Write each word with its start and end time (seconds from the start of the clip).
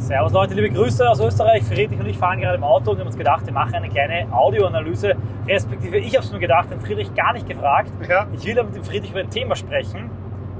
Servus 0.00 0.32
Leute, 0.32 0.54
liebe 0.54 0.70
Grüße 0.70 1.08
aus 1.08 1.18
Österreich. 1.20 1.64
Friedrich 1.64 1.98
und 1.98 2.06
ich 2.06 2.16
fahren 2.16 2.40
gerade 2.40 2.56
im 2.56 2.64
Auto 2.64 2.92
und 2.92 2.98
haben 2.98 3.06
uns 3.08 3.16
gedacht, 3.16 3.44
wir 3.44 3.52
machen 3.52 3.74
eine 3.74 3.88
kleine 3.88 4.32
Audioanalyse. 4.32 5.16
Respektive, 5.46 5.98
ich 5.98 6.14
habe 6.14 6.24
es 6.24 6.32
mir 6.32 6.38
gedacht, 6.38 6.70
den 6.70 6.80
Friedrich 6.80 7.12
gar 7.14 7.32
nicht 7.32 7.48
gefragt. 7.48 7.90
Ja. 8.08 8.26
Ich 8.32 8.46
will 8.46 8.58
aber 8.58 8.68
mit 8.68 8.76
dem 8.76 8.84
Friedrich 8.84 9.10
über 9.10 9.20
ein 9.20 9.30
Thema 9.30 9.56
sprechen, 9.56 10.08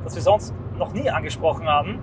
das 0.02 0.16
wir 0.16 0.22
sonst 0.22 0.54
noch 0.76 0.92
nie 0.92 1.08
angesprochen 1.08 1.66
haben 1.66 2.00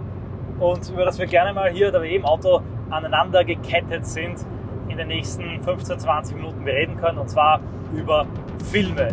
und 0.59 0.89
über 0.89 1.03
das 1.03 1.19
wir 1.19 1.27
gerne 1.27 1.53
mal 1.53 1.69
hier, 1.69 1.91
da 1.91 2.01
wir 2.01 2.09
im 2.09 2.25
Auto 2.25 2.61
aneinander 2.89 3.43
gekettet 3.43 4.05
sind, 4.05 4.45
in 4.87 4.97
den 4.97 5.07
nächsten 5.07 5.61
15, 5.61 5.99
20 5.99 6.37
Minuten 6.37 6.63
bereden 6.63 6.95
können. 6.97 7.17
Und 7.17 7.29
zwar 7.29 7.59
über 7.93 8.25
Filme. 8.71 9.09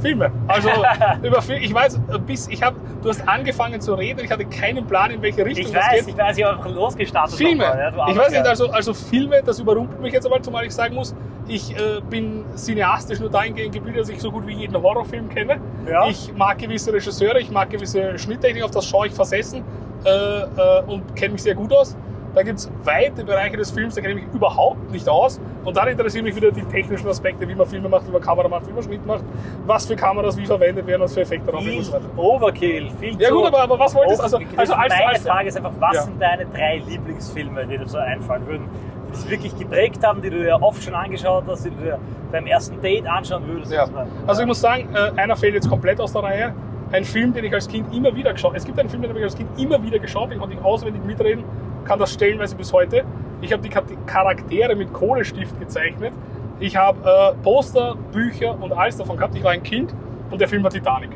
Filme. 0.00 0.30
Also 0.48 0.68
über 1.22 1.42
Filme, 1.42 1.62
ich 1.62 1.74
weiß, 1.74 2.00
bis 2.26 2.48
ich 2.48 2.62
habe, 2.62 2.76
du 3.02 3.08
hast 3.08 3.26
angefangen 3.28 3.80
zu 3.80 3.94
reden, 3.94 4.20
ich 4.24 4.30
hatte 4.30 4.44
keinen 4.44 4.86
Plan, 4.86 5.10
in 5.10 5.22
welche 5.22 5.44
Richtung 5.44 5.66
Ich 5.66 5.72
das 5.72 5.86
weiß, 5.86 6.06
geht. 6.06 6.08
ich 6.08 6.18
weiß, 6.18 6.38
ich 6.38 6.44
habe 6.44 6.58
einfach 6.58 6.74
losgestartet. 6.74 7.36
Filme. 7.36 7.64
nochmal, 7.64 7.92
ja, 7.96 8.08
ich 8.08 8.18
weiß 8.18 8.30
nicht, 8.30 8.46
also, 8.46 8.70
also 8.70 8.94
Filme, 8.94 9.42
das 9.44 9.58
überrumpelt 9.58 10.00
mich 10.00 10.12
jetzt 10.12 10.24
einmal, 10.24 10.42
zumal 10.42 10.64
ich 10.64 10.74
sagen 10.74 10.94
muss, 10.94 11.14
ich 11.48 11.76
äh, 11.76 12.00
bin 12.08 12.44
cineastisch 12.54 13.18
nur 13.20 13.30
dahingehend 13.30 13.74
gebildet, 13.74 14.02
dass 14.02 14.08
ich 14.08 14.20
so 14.20 14.30
gut 14.30 14.46
wie 14.46 14.54
jeden 14.54 14.80
Horrorfilm 14.80 15.28
kenne. 15.28 15.60
Ja. 15.88 16.06
Ich 16.08 16.32
mag 16.36 16.58
gewisse 16.58 16.92
Regisseure, 16.92 17.40
ich 17.40 17.50
mag 17.50 17.70
gewisse 17.70 18.18
Schnitttechnik, 18.18 18.62
auf 18.62 18.70
das 18.70 18.86
schaue 18.86 19.08
ich 19.08 19.12
versessen 19.12 19.64
äh, 20.04 20.10
äh, 20.10 20.82
und 20.86 21.14
kenne 21.16 21.32
mich 21.32 21.42
sehr 21.42 21.54
gut 21.54 21.72
aus. 21.72 21.96
Da 22.34 22.42
gibt 22.42 22.58
es 22.60 22.70
weite 22.84 23.24
Bereiche 23.24 23.56
des 23.56 23.70
Films, 23.72 23.96
da 23.96 24.00
kenne 24.00 24.14
ich 24.14 24.26
mich 24.26 24.34
überhaupt 24.34 24.90
nicht 24.92 25.08
aus. 25.08 25.40
Und 25.64 25.76
dann 25.76 25.88
interessieren 25.88 26.24
mich 26.24 26.36
wieder 26.36 26.52
die 26.52 26.62
technischen 26.62 27.08
Aspekte, 27.08 27.48
wie 27.48 27.54
man 27.54 27.66
Filme 27.66 27.88
macht, 27.88 28.06
wie 28.06 28.12
man 28.12 28.20
Kamera 28.20 28.46
macht, 28.48 28.68
wie 28.68 28.72
man 28.72 28.82
Schnitt 28.82 29.04
macht, 29.04 29.24
was 29.66 29.86
für 29.86 29.96
Kameras 29.96 30.36
wie 30.36 30.46
verwendet 30.46 30.86
werden, 30.86 31.02
was 31.02 31.12
für 31.14 31.22
Effekte 31.22 31.50
drauf 31.50 31.64
und 31.64 31.82
so 31.82 31.92
weiter. 31.92 32.04
Overkill, 32.16 32.90
viel 33.00 33.20
Ja 33.20 33.28
zu 33.28 33.34
gut, 33.34 33.46
aber, 33.46 33.62
aber 33.62 33.78
was 33.78 33.94
wolltest 33.94 34.20
du? 34.20 34.22
Also, 34.22 34.38
also 34.56 34.74
als, 34.74 34.92
Meine 34.94 35.08
als, 35.08 35.22
Frage 35.26 35.48
ist 35.48 35.56
einfach, 35.56 35.72
was 35.80 35.94
Ja. 35.96 36.02
sind 36.02 36.22
deine 36.22 36.46
drei 36.46 36.82
Lieblingsfilme, 36.86 37.66
die 37.66 37.78
dir 37.78 37.88
so 37.88 37.98
einfallen 37.98 38.46
würden, 38.46 38.68
die 39.08 39.16
dich 39.16 39.30
wirklich 39.30 39.58
geprägt 39.58 40.06
haben, 40.06 40.22
die 40.22 40.30
du 40.30 40.38
dir 40.38 40.62
oft 40.62 40.82
schon 40.82 40.94
angeschaut 40.94 41.44
hast, 41.48 41.64
die 41.64 41.70
du 41.70 41.82
dir 41.82 41.98
beim 42.30 42.46
ersten 42.46 42.80
Date 42.80 43.06
anschauen 43.08 43.42
würdest? 43.48 43.72
Ja. 43.72 43.86
Also 44.26 44.42
ich 44.42 44.46
muss 44.46 44.60
sagen, 44.60 44.88
äh, 44.94 45.20
einer 45.20 45.34
fällt 45.34 45.54
jetzt 45.54 45.68
komplett 45.68 46.00
aus 46.00 46.12
der 46.12 46.22
Reihe. 46.22 46.54
Ein 46.92 47.04
Film, 47.04 47.32
den 47.32 47.44
ich 47.44 47.54
als 47.54 47.68
Kind 47.68 47.94
immer 47.94 48.14
wieder 48.16 48.32
geschaut 48.32 48.56
Es 48.56 48.64
gibt 48.64 48.78
einen 48.78 48.88
Film, 48.88 49.02
den 49.02 49.10
habe 49.10 49.20
ich 49.20 49.24
als 49.24 49.36
Kind 49.36 49.48
immer 49.58 49.80
wieder 49.82 49.98
geschaut, 49.98 50.30
den 50.30 50.38
konnte 50.40 50.56
ich 50.56 50.64
auswendig 50.64 51.04
mitreden, 51.04 51.44
kann 51.84 51.98
das 51.98 52.12
stellenweise 52.12 52.56
bis 52.56 52.72
heute. 52.72 53.04
Ich 53.40 53.52
habe 53.52 53.62
die 53.62 53.70
Charaktere 54.06 54.74
mit 54.76 54.92
Kohlestift 54.92 55.58
gezeichnet. 55.58 56.12
Ich 56.58 56.76
habe 56.76 56.98
äh, 57.08 57.42
Poster, 57.42 57.96
Bücher 58.12 58.56
und 58.60 58.72
alles 58.72 58.98
davon 58.98 59.16
gehabt. 59.16 59.34
Ich 59.34 59.42
war 59.42 59.52
ein 59.52 59.62
Kind 59.62 59.94
und 60.30 60.40
der 60.40 60.48
Film 60.48 60.62
war 60.62 60.70
Titanic. 60.70 61.10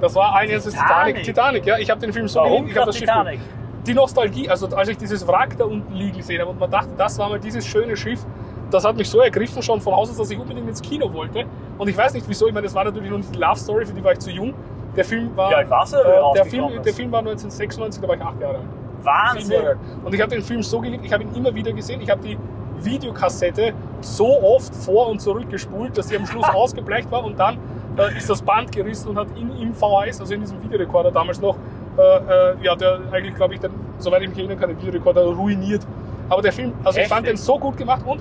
Das 0.00 0.14
war 0.14 0.34
ein 0.34 0.50
erstes 0.50 0.74
Titanic? 0.74 1.22
Titanic. 1.22 1.24
Titanic, 1.24 1.66
ja. 1.66 1.78
Ich 1.78 1.90
habe 1.90 2.00
den 2.00 2.12
Film 2.12 2.28
so 2.28 2.42
geliebt, 2.42 2.70
ich 2.70 2.76
habe 2.76 2.86
das 2.86 2.96
Schiff 2.96 3.08
Titanic? 3.08 3.40
die 3.86 3.94
Nostalgie, 3.94 4.48
also 4.48 4.68
als 4.68 4.88
ich 4.88 4.96
dieses 4.96 5.26
Wrack 5.26 5.56
da 5.56 5.64
unten 5.64 5.92
liegen 5.94 6.16
gesehen 6.16 6.40
habe 6.40 6.50
und 6.50 6.60
man 6.60 6.70
dachte, 6.70 6.90
das 6.96 7.18
war 7.18 7.28
mal 7.28 7.40
dieses 7.40 7.66
schöne 7.66 7.96
Schiff, 7.96 8.24
das 8.70 8.84
hat 8.84 8.96
mich 8.96 9.08
so 9.08 9.20
ergriffen 9.20 9.62
schon 9.62 9.80
von 9.80 9.94
Haus 9.94 10.10
aus, 10.10 10.16
dass 10.16 10.30
ich 10.30 10.38
unbedingt 10.38 10.68
ins 10.68 10.80
Kino 10.80 11.12
wollte. 11.12 11.44
Und 11.78 11.88
ich 11.88 11.96
weiß 11.96 12.14
nicht 12.14 12.28
wieso, 12.28 12.46
ich 12.46 12.54
meine, 12.54 12.64
das 12.64 12.74
war 12.74 12.84
natürlich 12.84 13.10
noch 13.10 13.18
nicht 13.18 13.34
die 13.34 13.38
Love 13.38 13.58
Story, 13.58 13.84
für 13.84 13.92
die 13.92 14.02
war 14.02 14.12
ich 14.12 14.20
zu 14.20 14.30
jung. 14.30 14.54
Der 14.96 15.04
Film 15.04 15.36
war, 15.36 15.54
alt 15.54 15.70
warst 15.70 15.94
du, 15.94 15.98
äh, 15.98 16.02
du 16.02 16.32
der, 16.34 16.44
Film, 16.44 16.82
der 16.82 16.92
Film 16.92 17.12
war 17.12 17.20
1996, 17.20 18.00
da 18.02 18.08
war 18.08 18.16
ich 18.16 18.22
acht 18.22 18.40
Jahre 18.40 18.56
alt. 18.56 18.64
Wahnsinn! 19.04 19.62
Und 20.04 20.14
ich 20.14 20.20
habe 20.20 20.30
den 20.30 20.42
Film 20.42 20.62
so 20.62 20.80
geliebt, 20.80 21.04
ich 21.04 21.12
habe 21.12 21.24
ihn 21.24 21.34
immer 21.34 21.54
wieder 21.54 21.72
gesehen. 21.72 22.00
Ich 22.00 22.10
habe 22.10 22.22
die 22.22 22.38
Videokassette 22.80 23.72
so 24.00 24.42
oft 24.42 24.74
vor 24.74 25.08
und 25.08 25.20
zurück 25.20 25.48
gespult, 25.50 25.96
dass 25.96 26.08
sie 26.08 26.16
am 26.16 26.26
Schluss 26.26 26.48
ausgebleicht 26.54 27.10
war 27.10 27.24
und 27.24 27.38
dann 27.38 27.58
äh, 27.96 28.16
ist 28.16 28.28
das 28.28 28.42
Band 28.42 28.72
gerissen 28.72 29.08
und 29.08 29.18
hat 29.18 29.28
in, 29.36 29.50
im 29.60 29.74
VHS, 29.74 30.20
also 30.20 30.34
in 30.34 30.40
diesem 30.40 30.62
Videorekorder 30.62 31.10
damals 31.10 31.40
noch, 31.40 31.56
äh, 31.98 32.00
äh, 32.02 32.56
ja, 32.62 32.74
der 32.74 33.00
eigentlich, 33.12 33.34
glaube 33.34 33.54
ich, 33.54 33.60
den, 33.60 33.70
soweit 33.98 34.22
ich 34.22 34.28
mich 34.30 34.38
erinnern 34.38 34.58
kann, 34.58 34.70
den 34.70 34.78
Videorekorder 34.80 35.24
ruiniert. 35.24 35.86
Aber 36.28 36.42
der 36.42 36.52
Film, 36.52 36.72
also 36.84 37.00
ich 37.00 37.08
fand 37.08 37.26
den 37.26 37.36
so 37.36 37.58
gut 37.58 37.76
gemacht 37.76 38.02
und 38.06 38.20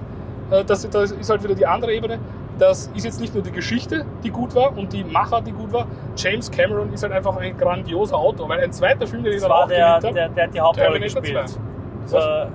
äh, 0.51 0.63
das, 0.65 0.87
das 0.89 1.11
ist 1.11 1.29
halt 1.29 1.43
wieder 1.43 1.55
die 1.55 1.65
andere 1.65 1.93
Ebene. 1.93 2.19
Das 2.61 2.91
ist 2.93 3.05
jetzt 3.05 3.19
nicht 3.19 3.33
nur 3.33 3.41
die 3.41 3.51
Geschichte, 3.51 4.05
die 4.23 4.29
gut 4.29 4.53
war 4.53 4.77
und 4.77 4.93
die 4.93 5.03
Macher, 5.03 5.41
die 5.41 5.51
gut 5.51 5.73
war. 5.73 5.87
James 6.15 6.51
Cameron 6.51 6.93
ist 6.93 7.01
halt 7.01 7.11
einfach 7.11 7.35
ein 7.37 7.57
grandioser 7.57 8.15
Autor, 8.15 8.47
weil 8.49 8.59
ein 8.59 8.71
zweiter 8.71 9.07
Film, 9.07 9.23
den 9.23 9.33
ich 9.33 9.41
dann 9.41 9.51
auch 9.51 9.67
der, 9.67 9.87
habe. 9.87 10.13
der, 10.13 10.29
der 10.29 10.43
hat 10.43 10.53
die 10.53 10.61
Hauptrolle 10.61 10.99
gespielt. 10.99 11.49
2. 11.49 11.59
So, 12.05 12.17
äh, 12.17 12.45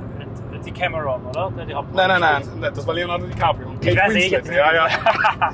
die 0.65 0.71
Cameron, 0.71 1.27
oder? 1.27 1.51
Der 1.51 1.63
hat 1.63 1.69
die 1.71 1.75
Hauptrolle 1.75 2.07
Nein, 2.07 2.21
nein, 2.21 2.43
nein, 2.43 2.61
nein, 2.61 2.73
das 2.73 2.87
war 2.87 2.95
Leonardo 2.95 3.27
DiCaprio. 3.27 3.69
Und 3.69 3.85
Ich 3.85 3.97
weiß 3.97 4.13
eh, 4.13 4.15
Winslet. 4.15 4.47
Ja, 4.55 4.75
ja. 4.75 4.89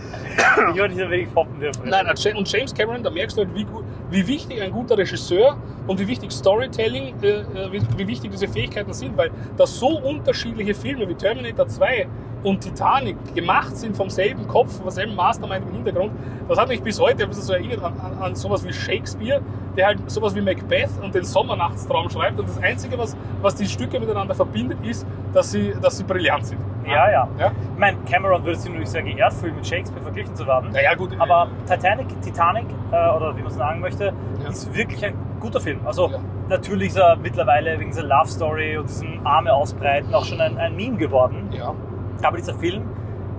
Ich 0.75 0.79
wollte 0.81 0.95
nicht 0.97 1.11
wenig 1.11 1.29
foppen 1.29 1.59
dürfen. 1.59 1.89
Nein, 1.89 2.07
und 2.07 2.53
James 2.53 2.75
Cameron, 2.75 3.03
da 3.03 3.09
merkst 3.09 3.39
du 3.39 3.45
halt, 3.45 3.55
wie, 3.55 3.65
gut, 3.65 3.85
wie 4.11 4.27
wichtig 4.27 4.61
ein 4.61 4.71
guter 4.71 4.99
Regisseur 4.99 5.57
und 5.87 5.99
wie 5.99 6.07
wichtig 6.07 6.31
Storytelling, 6.31 7.15
äh, 7.23 7.29
äh, 7.29 7.73
wie, 7.73 7.81
wie 7.97 8.07
wichtig 8.07 8.31
diese 8.31 8.49
Fähigkeiten 8.49 8.93
sind, 8.93 9.17
weil 9.17 9.31
da 9.57 9.67
so 9.67 9.99
unterschiedliche 9.99 10.75
Filme 10.75 11.09
wie 11.09 11.15
Terminator 11.15 11.67
2 11.67 12.07
und 12.43 12.61
Titanic 12.61 13.17
gemacht 13.35 13.77
sind 13.77 13.97
vom 13.97 14.11
selben 14.11 14.47
Kopf, 14.49 14.81
vom 14.81 14.91
selben 14.91 15.15
Mastermind 15.15 15.67
im 15.69 15.75
Hintergrund. 15.75 16.13
Das 16.49 16.59
hat 16.59 16.69
mich 16.69 16.83
bis 16.83 16.99
heute 17.01 17.23
ein 17.23 17.29
bisschen 17.29 17.45
so 17.45 17.53
erinnert 17.53 17.83
an, 17.83 17.95
an, 18.01 18.19
an 18.21 18.35
sowas 18.35 18.65
wie 18.65 18.73
Shakespeare, 18.73 19.41
der 19.77 19.87
halt 19.87 20.11
sowas 20.11 20.35
wie 20.35 20.41
Macbeth 20.41 20.91
und 21.03 21.15
den 21.15 21.25
Sommernachtstraum 21.25 22.11
schreibt. 22.11 22.39
Und 22.41 22.49
das 22.49 22.61
Einzige, 22.63 22.99
was, 22.99 23.17
was 23.41 23.55
die 23.55 23.67
Stücke 23.67 23.99
miteinander 24.01 24.35
verbindet, 24.35 24.79
ist, 24.85 25.07
dass 25.33 25.51
sie, 25.53 25.73
dass 25.81 25.99
sie 25.99 26.05
brillant 26.05 26.47
sind. 26.47 26.61
Ja, 26.85 27.11
ja. 27.11 27.29
Ja? 27.39 27.53
Ich 27.75 27.79
meine, 27.79 27.97
Cameron 28.11 28.45
würde 28.45 28.59
sich 28.59 28.69
natürlich 28.69 28.91
sehr 28.91 29.03
geehrt 29.03 29.33
fühlen, 29.35 29.55
mit 29.55 29.67
Shakespeare 29.67 30.03
verglichen 30.03 30.35
zu 30.35 30.45
werden. 30.47 30.71
Naja, 30.73 30.95
gut. 30.95 31.11
Aber 31.19 31.47
Titanic, 31.67 32.21
Titanic, 32.23 32.67
äh, 32.91 32.97
oder 33.17 33.37
wie 33.37 33.43
man 33.43 33.51
es 33.53 33.57
sagen 33.57 33.81
möchte, 33.81 34.13
Ja. 34.43 34.49
ist 34.51 34.75
wirklich 34.75 35.05
ein 35.07 35.15
guter 35.39 35.61
Film. 35.61 35.79
Also 35.85 36.09
Ja. 36.11 36.19
natürlich 36.49 36.89
ist 36.89 36.97
er 36.97 37.17
mittlerweile 37.17 37.79
wegen 37.79 37.91
dieser 37.91 38.03
Love 38.03 38.27
Story 38.29 38.77
und 38.77 38.89
diesem 38.89 39.25
Arme 39.25 39.53
ausbreiten 39.55 40.13
auch 40.13 40.25
schon 40.25 40.41
ein, 40.41 40.59
ein 40.59 40.75
Meme 40.75 40.97
geworden. 40.97 41.49
ja. 41.53 41.73
Aber 42.23 42.37
dieser 42.37 42.55
Film 42.55 42.83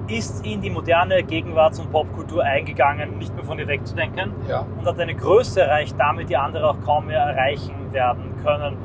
ist 0.08 0.46
in 0.46 0.62
die 0.62 0.70
moderne 0.70 1.24
Gegenwarts- 1.24 1.80
und 1.80 1.92
Popkultur 1.92 2.44
eingegangen, 2.44 3.18
nicht 3.18 3.34
mehr 3.34 3.44
von 3.44 3.58
ihr 3.58 3.68
wegzudenken 3.68 4.34
Ja. 4.50 4.66
und 4.78 4.86
hat 4.86 5.00
eine 5.00 5.16
Größe 5.16 5.62
erreicht, 5.62 5.96
damit 5.98 6.30
die 6.30 6.36
andere 6.38 6.70
auch 6.70 6.82
kaum 6.86 7.08
mehr 7.08 7.20
erreichen 7.22 7.74
werden 7.92 8.34
können. 8.44 8.76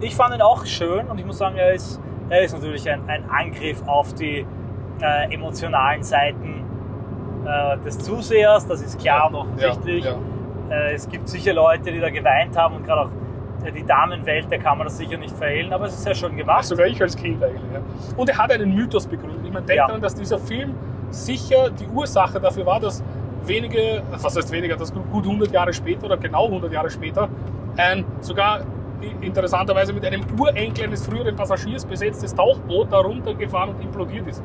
Ich 0.00 0.14
fand 0.14 0.34
ihn 0.34 0.42
auch 0.42 0.64
schön 0.66 1.06
und 1.06 1.18
ich 1.18 1.24
muss 1.24 1.38
sagen, 1.38 1.56
er 1.56 1.72
ist, 1.72 2.00
er 2.28 2.42
ist 2.42 2.52
natürlich 2.52 2.88
ein, 2.90 3.00
ein 3.08 3.24
Angriff 3.30 3.82
auf 3.86 4.12
die 4.14 4.46
äh, 5.00 5.32
emotionalen 5.34 6.02
Seiten 6.02 6.64
äh, 7.46 7.78
des 7.78 7.98
Zusehers, 8.00 8.66
das 8.66 8.82
ist 8.82 9.00
klar 9.00 9.28
und 9.28 9.36
offensichtlich. 9.36 10.04
Ja, 10.04 10.12
ja. 10.70 10.76
Äh, 10.76 10.92
es 10.94 11.08
gibt 11.08 11.28
sicher 11.28 11.54
Leute, 11.54 11.90
die 11.90 11.98
da 12.00 12.10
geweint 12.10 12.56
haben 12.58 12.76
und 12.76 12.84
gerade 12.84 13.02
auch 13.02 13.10
die 13.74 13.84
Damenwelt, 13.84 14.50
der 14.50 14.58
kann 14.58 14.78
man 14.78 14.86
das 14.86 14.98
sicher 14.98 15.16
nicht 15.18 15.36
verhehlen, 15.36 15.72
aber 15.72 15.86
es 15.86 15.94
ist 15.94 16.04
sehr 16.04 16.14
schön 16.14 16.36
gemacht. 16.36 16.64
Sogar 16.64 16.86
ich 16.86 17.00
als 17.02 17.16
Kind 17.16 17.42
eigentlich. 17.42 17.60
Ja. 17.72 17.80
Und 18.16 18.28
er 18.28 18.38
hat 18.38 18.52
einen 18.52 18.74
Mythos 18.74 19.06
begründet. 19.06 19.40
Ich 19.44 19.52
meine, 19.52 19.66
denkt 19.66 19.76
Ja. 19.78 19.86
daran, 19.86 20.00
dass 20.00 20.14
dieser 20.14 20.38
Film 20.38 20.74
sicher 21.10 21.70
die 21.70 21.86
Ursache 21.88 22.40
dafür 22.40 22.66
war, 22.66 22.80
dass 22.80 23.02
wenige, 23.44 24.02
was 24.10 24.36
heißt 24.36 24.50
weniger, 24.52 24.76
dass 24.76 24.92
gut 24.92 25.24
100 25.24 25.50
Jahre 25.50 25.72
später 25.72 26.04
oder 26.06 26.16
genau 26.16 26.46
100 26.46 26.72
Jahre 26.72 26.90
später 26.90 27.28
ein 27.76 28.04
sogar 28.20 28.60
interessanterweise 29.20 29.92
mit 29.92 30.04
einem 30.04 30.22
Urenkel 30.38 30.84
eines 30.84 31.06
früheren 31.06 31.36
Passagiers 31.36 31.84
besetztes 31.84 32.34
Tauchboot 32.34 32.92
da 32.92 32.98
runtergefahren 32.98 33.70
und 33.74 33.80
implodiert 33.82 34.26
ist. 34.26 34.42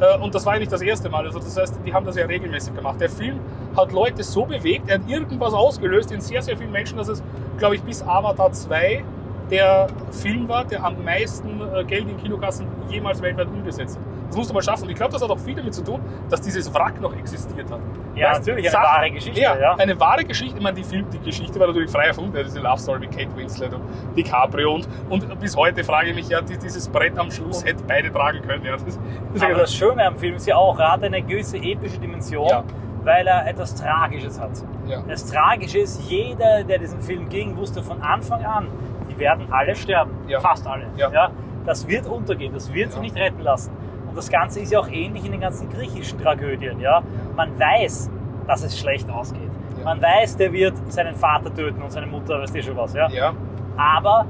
Äh, 0.00 0.18
Und 0.18 0.34
das 0.34 0.44
war 0.46 0.54
ja 0.54 0.60
nicht 0.60 0.72
das 0.72 0.82
erste 0.82 1.08
Mal. 1.08 1.24
Also 1.26 1.38
das 1.38 1.56
heißt, 1.56 1.78
die 1.84 1.92
haben 1.92 2.06
das 2.06 2.16
ja 2.16 2.26
regelmäßig 2.26 2.74
gemacht. 2.74 3.00
Der 3.00 3.10
Film 3.10 3.38
hat 3.76 3.92
Leute 3.92 4.22
so 4.22 4.44
bewegt, 4.44 4.88
er 4.88 4.98
hat 4.98 5.08
irgendwas 5.08 5.52
ausgelöst 5.52 6.12
in 6.12 6.20
sehr, 6.20 6.42
sehr 6.42 6.56
vielen 6.56 6.72
Menschen, 6.72 6.96
dass 6.98 7.08
es, 7.08 7.22
glaube 7.58 7.76
ich, 7.76 7.82
bis 7.82 8.02
Avatar 8.02 8.52
2 8.52 9.04
der 9.50 9.88
Film 10.10 10.48
war, 10.48 10.64
der 10.64 10.84
am 10.84 11.02
meisten 11.04 11.60
äh, 11.60 11.84
Geld 11.84 12.08
in 12.08 12.16
Kinokassen 12.16 12.66
jemals 12.88 13.20
weltweit 13.20 13.48
umgesetzt 13.48 13.98
hat. 13.98 14.13
Das 14.28 14.36
musst 14.36 14.50
du 14.50 14.54
mal 14.54 14.62
schaffen. 14.62 14.84
Und 14.84 14.90
ich 14.90 14.96
glaube, 14.96 15.12
das 15.12 15.22
hat 15.22 15.30
auch 15.30 15.38
viel 15.38 15.54
damit 15.54 15.74
zu 15.74 15.84
tun, 15.84 16.00
dass 16.30 16.40
dieses 16.40 16.72
Wrack 16.74 17.00
noch 17.00 17.14
existiert 17.16 17.70
hat. 17.70 17.78
Ja, 18.14 18.30
Weißt, 18.30 18.40
natürlich, 18.40 18.64
eine 18.66 18.72
Sachen- 18.72 18.84
wahre 18.84 19.10
Geschichte, 19.10 19.40
Ja, 19.40 19.56
ja. 19.56 19.74
eine 19.74 19.98
wahre 20.00 20.24
Geschichte. 20.24 20.56
Ich 20.56 20.62
meine, 20.62 20.76
die, 20.76 20.84
Film, 20.84 21.06
die 21.10 21.18
Geschichte 21.18 21.58
war 21.60 21.66
natürlich 21.66 21.90
frei 21.90 22.06
erfunden. 22.06 22.32
Diese 22.44 22.60
Love 22.60 22.78
Story 22.78 23.00
mit 23.00 23.10
Kate 23.10 23.36
Winslet 23.36 23.72
und 23.74 23.82
DiCaprio. 24.16 24.74
Und, 24.74 24.86
und 25.10 25.40
bis 25.40 25.56
heute 25.56 25.84
frage 25.84 26.08
ich 26.10 26.14
mich, 26.14 26.28
ja, 26.28 26.40
die- 26.40 26.56
dieses 26.58 26.88
Brett 26.88 27.18
am 27.18 27.30
Schluss 27.30 27.64
hätte 27.64 27.82
beide 27.86 28.12
tragen 28.12 28.40
können. 28.42 28.64
Ja, 28.64 28.72
das, 28.72 28.84
das 28.84 28.98
Aber 29.42 29.50
ja 29.52 29.58
das 29.58 29.74
Schöne 29.74 30.04
am 30.06 30.16
Film 30.16 30.36
ist 30.36 30.46
ja 30.46 30.56
auch, 30.56 30.78
er 30.78 30.92
hat 30.92 31.02
eine 31.04 31.22
gewisse 31.22 31.56
epische 31.58 31.98
Dimension, 31.98 32.48
Ja. 32.48 32.64
weil 33.02 33.26
er 33.26 33.46
etwas 33.46 33.74
Tragisches 33.74 34.40
hat. 34.40 34.50
Ja. 34.86 35.02
Das 35.08 35.26
Tragische 35.26 35.78
ist, 35.80 36.08
jeder, 36.10 36.64
der 36.64 36.78
diesen 36.78 37.00
Film 37.00 37.28
ging, 37.28 37.56
wusste 37.56 37.82
von 37.82 38.00
Anfang 38.02 38.44
an, 38.44 38.68
die 39.10 39.18
werden 39.18 39.46
alle 39.50 39.74
sterben. 39.74 40.12
Ja. 40.28 40.40
Fast 40.40 40.66
alle. 40.66 40.86
Ja. 40.96 41.30
Das 41.66 41.86
wird 41.88 42.06
untergehen, 42.06 42.52
das 42.52 42.72
wird 42.72 42.90
sich 42.90 42.96
Ja. 42.96 43.02
nicht 43.02 43.16
retten 43.16 43.40
lassen. 43.42 43.70
Und 44.14 44.18
das 44.18 44.30
Ganze 44.30 44.60
ist 44.60 44.70
ja 44.70 44.78
auch 44.78 44.86
ähnlich 44.88 45.24
in 45.24 45.32
den 45.32 45.40
ganzen 45.40 45.68
griechischen 45.68 46.20
Tragödien. 46.20 46.78
Ja? 46.78 47.02
Man 47.34 47.58
weiß, 47.58 48.08
dass 48.46 48.62
es 48.62 48.78
schlecht 48.78 49.10
ausgeht. 49.10 49.50
Ja. 49.78 49.84
Man 49.84 50.00
weiß, 50.00 50.36
der 50.36 50.52
wird 50.52 50.74
seinen 50.92 51.16
Vater 51.16 51.52
töten 51.52 51.82
und 51.82 51.90
seine 51.90 52.06
Mutter, 52.06 52.38
weißt 52.40 52.54
du 52.54 52.62
schon 52.62 52.76
was. 52.76 52.94
Ja? 52.94 53.08
ja, 53.08 53.32
Aber 53.76 54.24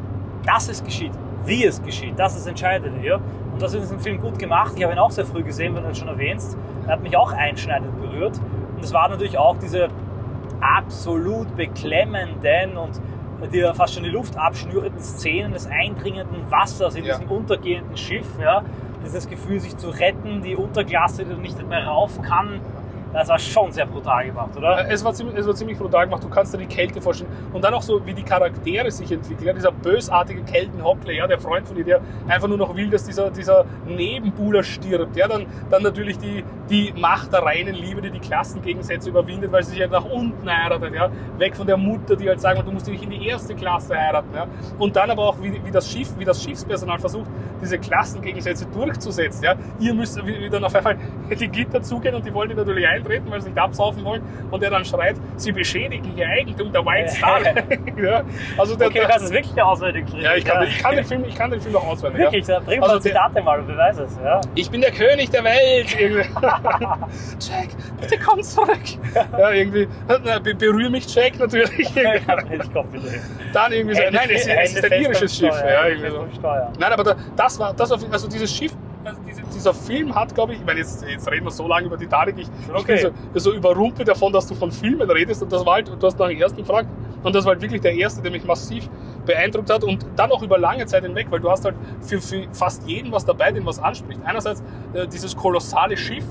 dass 0.47 0.71
es 0.71 0.83
geschieht, 0.83 1.13
wie 1.45 1.67
es 1.67 1.83
geschieht, 1.83 2.19
das 2.19 2.33
ist 2.33 2.41
das 2.45 2.47
Entscheidende 2.47 2.99
hier. 2.99 3.17
Und 3.53 3.61
das 3.61 3.73
ist 3.73 3.75
in 3.75 3.81
diesem 3.83 4.01
Film 4.01 4.21
gut 4.23 4.39
gemacht. 4.39 4.73
Ich 4.75 4.83
habe 4.83 4.95
ihn 4.95 4.99
auch 4.99 5.11
sehr 5.11 5.27
früh 5.27 5.43
gesehen, 5.43 5.75
wenn 5.75 5.83
du 5.83 5.91
das 5.91 5.99
schon 5.99 6.09
erwähnst. 6.09 6.57
Er 6.87 6.95
hat 6.95 7.03
mich 7.03 7.15
auch 7.15 7.31
einschneidend 7.33 8.01
berührt. 8.01 8.41
Und 8.75 8.83
es 8.83 8.95
war 8.95 9.11
natürlich 9.11 9.37
auch 9.37 9.59
diese 9.59 9.89
absolut 10.61 11.55
beklemmenden 11.57 12.79
und 12.79 13.01
dir 13.53 13.75
fast 13.75 13.93
schon 13.95 14.05
die 14.05 14.09
Luft 14.11 14.37
abschnürenden 14.39 14.99
Szenen 15.01 15.53
des 15.53 15.67
eindringenden 15.67 16.51
Wassers 16.51 16.95
in 16.97 17.05
Ja. 17.05 17.19
diesem 17.19 17.31
untergehenden 17.31 17.97
Schiff. 17.97 18.27
Ja. 18.41 18.63
Dieses 19.05 19.29
Gefühl, 19.29 19.61
sich 19.61 19.77
zu 19.77 19.91
retten, 19.91 20.43
die 20.43 20.57
Unterklasse, 20.57 21.25
die 21.25 21.35
nicht 21.35 21.63
mehr 21.69 21.87
rauf 21.87 22.21
kann. 22.23 22.61
Das 23.15 23.29
war 23.29 23.39
schon 23.39 23.71
sehr 23.71 23.87
brutal 23.87 24.27
gemacht, 24.27 24.57
oder? 24.57 24.89
Äh, 24.89 24.93
Es 24.93 25.05
war, 25.05 25.15
ziemlich, 25.15 25.37
es 25.37 25.47
war 25.47 25.55
ziemlich 25.55 25.79
brutal 25.79 26.07
gemacht. 26.07 26.25
Du 26.25 26.29
kannst 26.29 26.53
dir 26.53 26.59
die 26.59 26.67
Kälte 26.67 27.01
vorstellen. 27.01 27.31
Und 27.53 27.63
dann 27.63 27.73
auch 27.73 27.83
so, 27.83 28.05
wie 28.05 28.13
die 28.13 28.25
Charaktere 28.25 28.91
sich 28.91 29.11
entwickeln. 29.13 29.47
Ja, 29.47 29.53
dieser 29.53 29.71
bösartige 29.71 30.43
Keltenhockler, 30.43 31.13
ja, 31.13 31.27
der 31.29 31.39
Freund 31.39 31.67
von 31.67 31.77
dir, 31.77 31.85
der 31.85 32.01
einfach 32.27 32.49
nur 32.49 32.59
noch 32.59 32.75
will, 32.75 32.91
dass 32.91 33.05
dieser, 33.05 33.31
dieser 33.31 33.65
Nebenbuhler 33.87 34.65
stirbt. 34.65 35.17
Ja, 35.17 35.29
dann, 35.29 35.47
dann 35.71 35.85
natürlich 35.85 36.19
die, 36.19 36.45
die 36.69 36.93
Macht 36.97 37.33
der 37.33 37.43
reinen 37.43 37.77
Liebe, 37.77 38.03
die 38.03 38.11
die 38.11 38.19
Klassengegensätze 38.19 39.11
überwindet, 39.11 39.53
weil 39.53 39.63
sie 39.63 39.71
sich 39.73 39.81
halt 39.81 39.93
nach 39.93 40.05
unten 40.05 40.51
heiratet. 40.51 40.93
Ja, 40.93 41.09
weg 41.39 41.55
von 41.55 41.69
der 41.69 41.77
Mutter, 41.77 42.17
die 42.17 42.29
halt 42.29 42.41
sagen, 42.41 42.63
du 42.67 42.73
musst 42.73 42.89
dich 42.89 43.01
in 43.01 43.11
die 43.11 43.29
erste 43.29 43.55
Klasse 43.55 43.97
heiraten. 43.97 44.35
Ja. 44.35 44.49
Und 44.79 44.97
dann 44.97 45.11
aber 45.11 45.29
auch, 45.29 45.41
wie, 45.41 45.65
wie, 45.65 45.71
das 45.71 45.89
Schiff, 45.89 46.13
wie 46.19 46.25
das 46.25 46.43
Schiffspersonal 46.43 46.99
versucht, 46.99 47.31
diese 47.63 47.79
Klassengegensätze 47.79 48.67
durchzusetzen. 48.67 49.45
Ja. 49.45 49.55
Ihr 49.79 49.95
müsst 49.95 50.17
wie, 50.27 50.41
wie 50.41 50.51
dann 50.51 50.65
auf 50.65 50.75
einmal 50.75 50.97
die 51.31 51.49
Gitter 51.49 51.81
zugehen 51.81 52.17
und 52.17 52.27
die 52.27 52.35
wollen 52.35 52.49
die 52.49 52.55
natürlich 52.55 52.85
eintreten, 53.05 53.31
weil 53.31 53.41
sie 53.41 53.51
nicht 53.51 53.59
absaufen 53.59 54.05
wollen. 54.05 54.23
Und 54.51 54.63
der 54.63 54.71
dann 54.71 54.85
schreit, 54.85 55.17
sie 55.37 55.53
beschädigen 55.53 56.17
ihr 56.17 56.27
Eigentum, 56.27 56.73
der 56.73 56.85
White 56.85 57.11
Star. 57.11 57.41
ja. 57.43 58.23
Also 58.59 58.77
der, 58.77 58.89
Okay, 58.89 59.01
du 59.01 59.07
kannst 59.09 59.25
es 59.27 59.33
wirklich 59.33 59.61
auswendig 59.61 60.05
ja, 60.21 60.35
ich 60.35 60.45
kann, 60.45 60.63
ich, 60.67 60.79
kann 60.79 60.95
den 60.97 61.05
Film, 61.05 61.25
ich 61.27 61.35
kann 61.35 61.51
den 61.51 61.61
Film 61.61 61.75
noch 61.75 61.87
auswendig. 61.87 62.21
Ja. 62.21 62.27
Wirklich, 62.27 62.47
da 62.47 62.61
bring 62.61 62.83
Also 62.83 62.95
mal 62.97 63.01
der- 63.01 63.13
Zitate 63.13 63.43
mal 63.43 63.59
und 63.61 63.67
beweis 63.67 63.99
es. 63.99 64.19
Ja. 64.23 64.41
Ich 64.55 64.71
bin 64.71 64.81
der 64.81 64.93
König 64.93 65.31
der 65.31 65.45
Welt. 65.45 65.97
Jack, 67.41 67.69
bitte 68.01 68.19
komm 68.25 68.43
zurück. 68.43 68.79
Ja, 69.15 69.51
irgendwie. 69.51 69.89
Be 70.43 70.55
berühr 70.55 70.91
mich, 70.91 71.13
Jack, 71.15 71.39
natürlich. 71.39 71.79
ich 71.97 72.73
komm 72.73 72.87
bitte. 72.91 73.21
Dann 73.53 73.73
irgendwie 73.73 73.97
so, 73.97 74.03
nein, 74.11 74.29
es, 74.33 74.47
es 74.47 74.75
ist 74.77 74.85
ein 74.93 75.03
irisches 75.03 75.37
Schiff. 75.37 75.55
Steuer, 75.55 75.71
Ja, 75.73 75.87
irgendwie 75.89 76.11
so. 76.11 76.27
Steuer. 76.39 76.73
Nein, 76.79 76.93
aber 76.93 77.05
da, 77.05 77.15
das 77.37 77.59
war, 77.59 77.75
das 77.75 77.91
war, 77.91 77.99
also 78.13 78.29
dieses 78.29 78.55
Schiff, 78.55 78.73
also 79.05 79.21
diese, 79.27 79.43
dieser 79.43 79.75
Film 79.75 80.15
hat, 80.15 80.35
glaube 80.35 80.53
ich, 80.53 80.61
ich 80.61 80.67
meine, 80.67 80.81
jetzt, 80.81 81.05
jetzt 81.07 81.31
reden 81.31 81.45
wir 81.45 81.51
so 81.51 81.67
lange 81.67 81.87
über 81.87 81.99
Titanic, 81.99 82.39
ich, 82.39 82.47
Schon 82.47 82.77
ich 82.77 82.87
bin 82.87 82.97
okay. 82.97 83.13
so, 83.35 83.41
so 83.41 83.53
überrumpelt 83.53 84.09
davon, 84.09 84.33
dass 84.33 84.47
du 84.47 84.55
von 84.55 84.71
Filmen 84.71 85.11
redest 85.11 85.43
und 85.43 85.53
das 85.53 85.65
war 85.65 85.75
halt, 85.75 85.89
du 85.89 86.07
hast 86.07 86.19
nach 86.19 86.29
dem 86.29 86.41
ersten 86.41 86.59
gefragt 86.59 86.89
und 87.23 87.35
das 87.35 87.45
war 87.45 87.53
halt 87.53 87.63
wirklich 87.63 87.81
der 87.81 87.95
erste, 87.95 88.23
der 88.23 88.31
mich 88.31 88.45
massiv 88.45 88.89
beeindruckt 89.27 89.71
hat 89.71 89.85
und 89.85 90.07
dann 90.17 90.31
auch 90.31 90.43
über 90.43 90.59
lange 90.59 90.87
Zeit 90.87 91.05
hinweg, 91.05 91.27
weil 91.31 91.41
du 91.41 91.51
hast 91.51 91.65
halt 91.65 91.75
für, 92.01 92.21
für 92.21 92.47
fast 92.53 92.87
jeden 92.87 93.13
was 93.13 93.25
dabei, 93.25 93.51
den 93.53 93.65
was 93.67 93.79
anspricht. 93.79 94.21
Einerseits 94.25 94.63
äh, 94.93 95.07
dieses 95.07 95.37
kolossale 95.37 95.97
Schiff, 95.97 96.25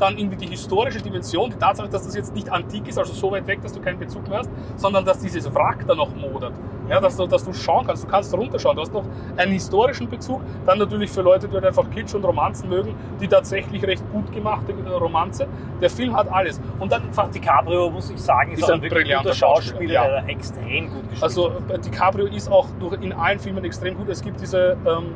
dann 0.00 0.18
irgendwie 0.18 0.36
die 0.36 0.48
historische 0.48 1.00
Dimension, 1.00 1.50
die 1.50 1.56
Tatsache, 1.56 1.88
dass 1.88 2.04
das 2.04 2.14
jetzt 2.14 2.34
nicht 2.34 2.50
antik 2.50 2.88
ist, 2.88 2.98
also 2.98 3.12
so 3.12 3.30
weit 3.30 3.46
weg, 3.46 3.62
dass 3.62 3.72
du 3.72 3.80
keinen 3.80 3.98
Bezug 3.98 4.28
mehr 4.28 4.38
hast, 4.38 4.50
sondern 4.76 5.04
dass 5.04 5.18
dieses 5.20 5.52
Wrack 5.54 5.86
da 5.86 5.94
noch 5.94 6.14
modert. 6.14 6.54
Ja, 6.88 7.00
dass 7.00 7.16
du, 7.16 7.26
dass 7.28 7.44
du 7.44 7.52
schauen 7.52 7.86
kannst, 7.86 8.02
du 8.02 8.08
kannst 8.08 8.34
runterschauen. 8.34 8.74
Du 8.74 8.82
hast 8.82 8.92
noch 8.92 9.04
einen 9.36 9.52
historischen 9.52 10.08
Bezug, 10.08 10.40
dann 10.66 10.78
natürlich 10.78 11.08
für 11.08 11.22
Leute, 11.22 11.46
die 11.46 11.54
halt 11.54 11.64
einfach 11.64 11.88
Kitsch 11.90 12.14
und 12.14 12.24
Romanzen 12.24 12.68
mögen, 12.68 12.96
die 13.20 13.28
tatsächlich 13.28 13.84
recht 13.84 14.02
gut 14.10 14.32
gemachte 14.32 14.72
äh, 14.72 14.88
Romanze. 14.88 15.46
Der 15.80 15.88
Film 15.88 16.16
hat 16.16 16.28
alles. 16.32 16.60
Und 16.80 16.90
dann 16.90 17.02
DiCaprio, 17.32 17.90
muss 17.90 18.10
ich 18.10 18.20
sagen, 18.20 18.52
ist, 18.52 18.62
Ist 18.62 18.70
ein 18.70 18.82
ein 18.82 18.88
brillanter 18.88 19.32
Schauspieler, 19.32 20.02
Schauspieler, 20.02 20.22
der 20.22 20.28
extrem 20.28 20.90
gut 20.90 21.02
gespielt 21.10 21.22
Also 21.22 21.52
äh, 21.68 21.78
DiCaprio 21.78 22.26
ist 22.26 22.50
auch 22.50 22.66
durch, 22.80 23.00
in 23.00 23.12
allen 23.12 23.38
Filmen 23.38 23.64
extrem 23.64 23.96
gut. 23.96 24.08
Es 24.08 24.20
gibt 24.20 24.40
diese, 24.40 24.76
ähm, 24.84 25.14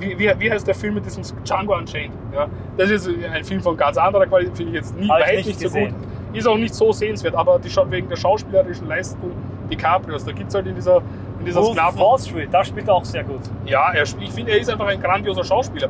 wie, 0.00 0.18
wie, 0.18 0.32
wie 0.38 0.50
heißt 0.50 0.66
der 0.66 0.74
Film 0.74 0.94
mit 0.94 1.06
diesem 1.06 1.22
Django 1.44 1.76
Unchained? 1.76 2.12
Ja, 2.32 2.48
das 2.76 2.90
ist 2.90 3.08
ein 3.08 3.44
Film 3.44 3.60
von 3.60 3.76
ganz 3.76 3.96
anderer 3.96 4.26
Qualität, 4.26 4.56
finde 4.56 4.72
ich 4.72 4.76
jetzt 4.76 4.96
nie, 4.96 5.08
weit 5.08 5.36
nicht 5.36 5.46
nicht, 5.46 5.60
so 5.60 5.68
gut. 5.68 5.94
Ist 6.32 6.46
auch 6.46 6.56
nicht 6.56 6.74
so 6.74 6.92
sehenswert, 6.92 7.34
aber 7.34 7.58
die, 7.58 7.70
wegen 7.90 8.08
der 8.08 8.16
schauspielerischen 8.16 8.86
Leistung 8.86 9.32
DiCaprios, 9.70 10.24
da 10.24 10.32
gibt 10.32 10.48
es 10.48 10.54
halt 10.54 10.66
in 10.66 10.74
dieser, 10.74 11.02
in 11.38 11.46
dieser 11.46 11.60
Wolf 11.60 11.72
Sklaven... 11.72 12.00
Wall 12.00 12.18
Street, 12.18 12.48
da 12.52 12.64
spielt 12.64 12.88
er 12.88 12.94
auch 12.94 13.04
sehr 13.04 13.24
gut. 13.24 13.40
Ja, 13.66 13.92
er, 13.92 14.02
ich 14.02 14.30
finde, 14.30 14.52
er 14.52 14.60
ist 14.60 14.70
einfach 14.70 14.86
ein 14.86 15.00
grandioser 15.00 15.44
Schauspieler. 15.44 15.88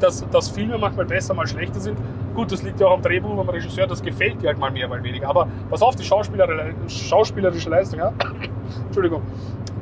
Dass, 0.00 0.26
dass 0.30 0.48
Filme 0.48 0.78
manchmal 0.78 1.04
besser, 1.04 1.34
mal 1.34 1.46
schlechter 1.46 1.78
sind, 1.80 1.98
gut, 2.34 2.50
das 2.50 2.62
liegt 2.62 2.80
ja 2.80 2.86
auch 2.86 2.94
am 2.94 3.02
Drehbuch, 3.02 3.38
am 3.38 3.48
Regisseur, 3.48 3.86
das 3.86 4.02
gefällt 4.02 4.40
dir 4.40 4.48
halt 4.48 4.58
mal 4.58 4.70
mehr, 4.70 4.88
mal 4.88 5.02
weniger. 5.02 5.28
Aber 5.28 5.48
pass 5.68 5.82
auf, 5.82 5.96
die 5.96 6.04
Schauspieler, 6.04 6.48
schauspielerische 6.88 7.68
Leistung, 7.68 7.98
ja, 7.98 8.12
Entschuldigung, 8.86 9.22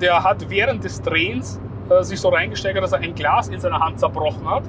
der 0.00 0.22
hat 0.22 0.50
während 0.50 0.82
des 0.82 1.00
Drehens 1.00 1.60
äh, 1.90 2.02
sich 2.02 2.20
so 2.20 2.28
reingesteigert, 2.28 2.82
dass 2.82 2.92
er 2.92 3.00
ein 3.00 3.14
Glas 3.14 3.48
in 3.48 3.60
seiner 3.60 3.80
Hand 3.80 3.98
zerbrochen 3.98 4.48
hat 4.48 4.64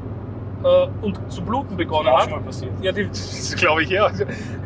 äh, 0.64 0.88
und 1.02 1.20
zu 1.32 1.42
bluten 1.42 1.78
begonnen 1.78 2.10
auch 2.10 2.18
hat. 2.18 2.24
schon 2.24 2.32
mal 2.34 2.42
passiert. 2.42 2.72
Ja, 2.82 2.92
die, 2.92 3.08
das 3.08 3.56
glaube 3.56 3.84
ich, 3.84 3.90
ja. 3.90 4.10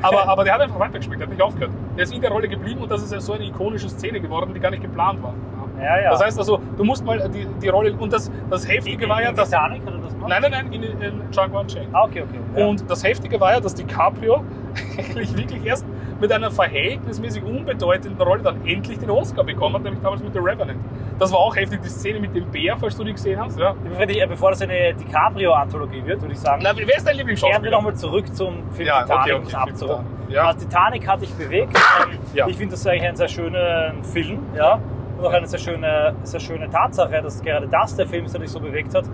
Aber, 0.01 0.27
aber 0.27 0.43
der 0.43 0.53
hat 0.53 0.61
einfach 0.61 0.79
weitergespielt, 0.79 1.19
der 1.19 1.27
hat 1.27 1.33
nicht 1.33 1.41
aufgehört. 1.41 1.71
Der 1.95 2.03
ist 2.03 2.13
in 2.13 2.21
der 2.21 2.31
Rolle 2.31 2.47
geblieben 2.47 2.81
und 2.81 2.91
das 2.91 3.03
ist 3.03 3.11
ja 3.11 3.19
so 3.19 3.33
eine 3.33 3.45
ikonische 3.45 3.89
Szene 3.89 4.19
geworden, 4.19 4.53
die 4.53 4.59
gar 4.59 4.71
nicht 4.71 4.83
geplant 4.83 5.21
war. 5.21 5.33
Ja, 5.79 5.99
ja. 5.99 6.11
Das 6.11 6.21
heißt 6.21 6.37
also, 6.37 6.59
du 6.77 6.83
musst 6.83 7.05
mal 7.05 7.29
die, 7.29 7.47
die 7.61 7.69
Rolle. 7.69 7.93
Und 7.93 8.11
das, 8.11 8.31
das 8.49 8.67
Heftige 8.67 9.07
war 9.07 9.21
ja, 9.21 9.29
in 9.29 9.35
dass. 9.35 9.49
Titanic 9.49 9.81
oder 9.87 9.97
das? 9.97 10.13
Nein, 10.27 10.41
nein, 10.41 10.51
nein, 10.51 10.73
in, 10.73 10.83
in 10.83 11.21
Django 11.31 11.59
Unchained. 11.59 11.89
Ah, 11.93 12.03
okay, 12.03 12.23
okay. 12.23 12.39
Ja. 12.59 12.65
Und 12.65 12.89
das 12.89 13.03
Heftige 13.03 13.39
war 13.39 13.53
ja, 13.53 13.59
dass 13.59 13.75
DiCaprio 13.75 14.43
eigentlich 14.97 15.35
wirklich 15.37 15.65
erst 15.65 15.85
mit 16.19 16.31
einer 16.31 16.51
verhältnismäßig 16.51 17.43
unbedeutenden 17.43 18.21
Rolle 18.21 18.41
dann 18.43 18.65
endlich 18.65 18.99
den 18.99 19.09
Oscar 19.09 19.43
bekommen 19.43 19.75
hat, 19.75 19.83
nämlich 19.83 20.01
damals 20.01 20.21
mit 20.21 20.33
The 20.33 20.39
Revenant. 20.39 20.79
Das 21.17 21.31
war 21.31 21.39
auch 21.39 21.55
heftig, 21.55 21.81
die 21.81 21.89
Szene 21.89 22.19
mit 22.19 22.35
dem 22.35 22.45
Bär, 22.51 22.77
falls 22.77 22.95
du 22.97 23.03
die 23.03 23.13
gesehen 23.13 23.39
hast. 23.39 23.57
Ja. 23.59 23.75
Ich, 24.07 24.27
bevor 24.27 24.51
das 24.51 24.61
eine 24.61 24.93
DiCaprio-Anthologie 24.93 26.05
wird, 26.05 26.21
würde 26.21 26.33
ich 26.33 26.39
sagen, 26.39 26.61
Na, 26.63 26.71
wer 26.75 26.83
ist 26.83 26.89
dein 26.89 26.95
kehren 26.95 27.05
wir 27.07 27.13
Lieblingsschauspieler? 27.13 27.71
nochmal 27.71 27.95
zurück 27.95 28.35
zum 28.35 28.71
Film 28.71 28.87
Ja, 28.87 29.01
Titanic, 29.03 29.21
okay, 29.23 29.33
um 29.33 29.39
okay, 29.39 29.47
es 29.47 29.55
abzurunden. 29.55 30.05
Titanic. 30.05 30.33
Ja. 30.35 30.47
Also 30.47 30.59
Titanic 30.59 31.07
hat 31.07 31.21
dich 31.21 31.33
bewegt. 31.33 31.73
Ähm, 31.75 32.19
Ja. 32.33 32.47
Ich 32.47 32.57
finde 32.57 32.71
das 32.71 32.85
eigentlich 32.87 33.03
einen 33.03 33.17
sehr 33.17 33.27
schönen 33.27 34.03
Film. 34.03 34.39
Ja? 34.55 34.79
Und 35.17 35.25
auch 35.25 35.33
eine 35.33 35.47
sehr 35.47 35.59
schöne, 35.59 36.15
sehr 36.23 36.39
schöne 36.39 36.69
Tatsache, 36.69 37.21
dass 37.21 37.41
gerade 37.41 37.67
das 37.67 37.95
der 37.95 38.07
Film 38.07 38.25
ist, 38.25 38.33
der 38.33 38.41
dich 38.41 38.51
so 38.51 38.59
bewegt 38.59 38.93
hat. 38.95 39.05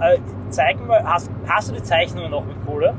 Äh, 0.00 0.18
zeig 0.50 0.84
mal, 0.86 1.02
hast, 1.04 1.30
hast 1.48 1.70
du 1.70 1.74
die 1.74 1.82
Zeichnungen 1.82 2.30
noch 2.30 2.44
mit 2.44 2.64
Kohle? 2.64 2.94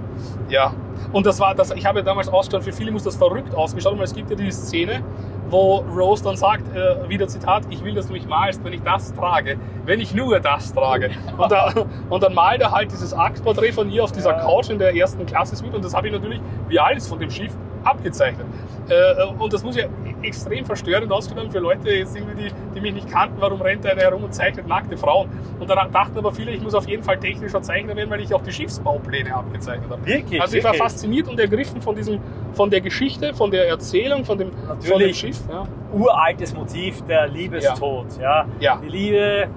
Ja. 0.49 0.73
Und 1.13 1.25
das 1.25 1.39
war, 1.39 1.55
das, 1.55 1.71
ich 1.71 1.85
habe 1.85 1.99
ja 1.99 2.05
damals 2.05 2.27
ausgeschaut, 2.27 2.63
für 2.63 2.73
viele 2.73 2.91
muss 2.91 3.03
das 3.03 3.15
verrückt 3.15 3.55
ausgeschaut, 3.55 3.97
weil 3.97 4.03
es 4.03 4.13
gibt 4.13 4.29
ja 4.29 4.35
die 4.35 4.51
Szene, 4.51 5.01
wo 5.49 5.77
Rose 5.95 6.23
dann 6.23 6.35
sagt, 6.35 6.75
äh, 6.75 7.07
wieder 7.09 7.27
Zitat, 7.27 7.63
ich 7.69 7.83
will, 7.83 7.95
dass 7.95 8.07
du 8.07 8.13
mich 8.13 8.27
malst, 8.27 8.63
wenn 8.63 8.73
ich 8.73 8.81
das 8.81 9.13
trage, 9.13 9.57
wenn 9.85 9.99
ich 9.99 10.13
nur 10.13 10.39
das 10.39 10.73
trage. 10.73 11.11
Und, 11.37 11.51
da, 11.51 11.73
und 12.09 12.21
dann 12.21 12.33
malt 12.33 12.61
er 12.61 12.71
halt 12.71 12.91
dieses 12.91 13.13
Aktporträt 13.13 13.71
von 13.71 13.89
ihr 13.89 14.03
auf 14.03 14.11
dieser. 14.11 14.33
Couch 14.33 14.69
in 14.69 14.77
der 14.77 14.95
ersten 14.95 15.25
Klasse 15.25 15.61
mit 15.63 15.73
und 15.73 15.83
das 15.83 15.93
habe 15.93 16.07
ich 16.07 16.13
natürlich, 16.13 16.41
wie 16.67 16.79
alles 16.79 17.07
von 17.07 17.19
dem 17.19 17.29
Schiff, 17.29 17.55
abgezeichnet. 17.83 18.45
Äh, 18.89 19.23
und 19.37 19.53
das 19.53 19.63
muss 19.63 19.75
ja 19.75 19.85
extrem 20.21 20.65
verstörend 20.65 21.11
ausgenommen 21.11 21.51
für 21.51 21.59
Leute, 21.59 21.89
jetzt 21.91 22.15
irgendwie, 22.15 22.43
die, 22.43 22.51
die 22.75 22.81
mich 22.81 22.93
nicht 22.93 23.09
kannten, 23.09 23.39
warum 23.39 23.61
rennt 23.61 23.85
einer 23.85 24.01
herum 24.01 24.23
und 24.23 24.33
zeichnet 24.33 24.67
nackte 24.67 24.97
Frauen. 24.97 25.29
Und 25.59 25.69
dann 25.69 25.91
dachten 25.91 26.17
aber 26.17 26.31
viele, 26.31 26.51
ich 26.51 26.61
muss 26.61 26.73
auf 26.73 26.87
jeden 26.87 27.03
Fall 27.03 27.19
technischer 27.19 27.61
Zeichner 27.61 27.95
werden, 27.95 28.09
weil 28.09 28.21
ich 28.21 28.33
auch 28.33 28.41
die 28.41 28.51
Schiffsbaupläne 28.51 29.33
abgezeichnet 29.33 29.89
habe. 29.89 30.05
Wirklich? 30.05 30.41
Also 30.41 30.57
ich 30.57 30.63
war 30.63 30.73
fasziniert 30.73 31.27
und 31.27 31.39
ergriffen 31.39 31.81
von 31.81 31.95
diesem, 31.95 32.19
von 32.53 32.69
der 32.69 32.81
Geschichte, 32.81 33.33
von 33.33 33.51
der 33.51 33.67
Erzählung, 33.67 34.25
von 34.25 34.37
dem, 34.37 34.51
von 34.51 34.79
dem 34.79 34.89
Natürlich. 34.89 35.19
Schiff. 35.19 35.39
Ja. 35.49 35.67
Uraltes 35.93 36.53
Motiv, 36.53 37.03
der 37.03 37.27
Liebestod. 37.27 38.07
Ja. 38.19 38.45
Ja. 38.59 38.79
Die 38.83 38.89
Liebe, 38.89 39.47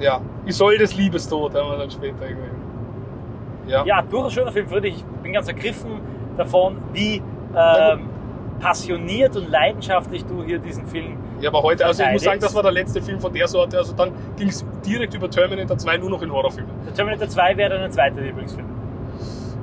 ja. 0.00 0.20
Isolde 0.46 0.78
des 0.78 0.96
Liebestod, 0.96 1.54
haben 1.54 1.70
wir 1.70 1.78
dann 1.78 1.90
später 1.90 2.28
irgendwie. 2.28 2.50
Ja. 3.66 3.84
ja, 3.86 4.02
durchaus 4.02 4.34
schöner 4.34 4.52
Film, 4.52 4.70
würde 4.70 4.88
ich. 4.88 4.96
Ich 4.96 5.04
bin 5.22 5.32
ganz 5.32 5.48
ergriffen 5.48 6.00
davon, 6.36 6.76
wie 6.92 7.22
ähm, 7.56 8.08
passioniert 8.60 9.36
und 9.36 9.50
leidenschaftlich 9.50 10.24
du 10.24 10.42
hier 10.42 10.58
diesen 10.58 10.86
Film. 10.86 11.16
Ja, 11.40 11.50
aber 11.50 11.62
heute, 11.62 11.84
also 11.84 12.02
ich 12.02 12.12
muss 12.12 12.22
sagen, 12.22 12.40
das 12.40 12.54
war 12.54 12.62
der 12.62 12.72
letzte 12.72 13.02
Film 13.02 13.20
von 13.20 13.32
der 13.32 13.48
Sorte. 13.48 13.76
Also 13.76 13.92
dann 13.92 14.12
ging 14.36 14.48
es 14.48 14.64
direkt 14.86 15.14
über 15.14 15.30
Terminator 15.30 15.76
2 15.76 15.98
nur 15.98 16.10
noch 16.10 16.22
in 16.22 16.32
Horrorfilme. 16.32 16.70
Der 16.86 16.94
Terminator 16.94 17.28
2 17.28 17.56
wäre 17.56 17.78
dein 17.78 17.92
zweiter 17.92 18.20
Lieblingsfilm. 18.20 18.66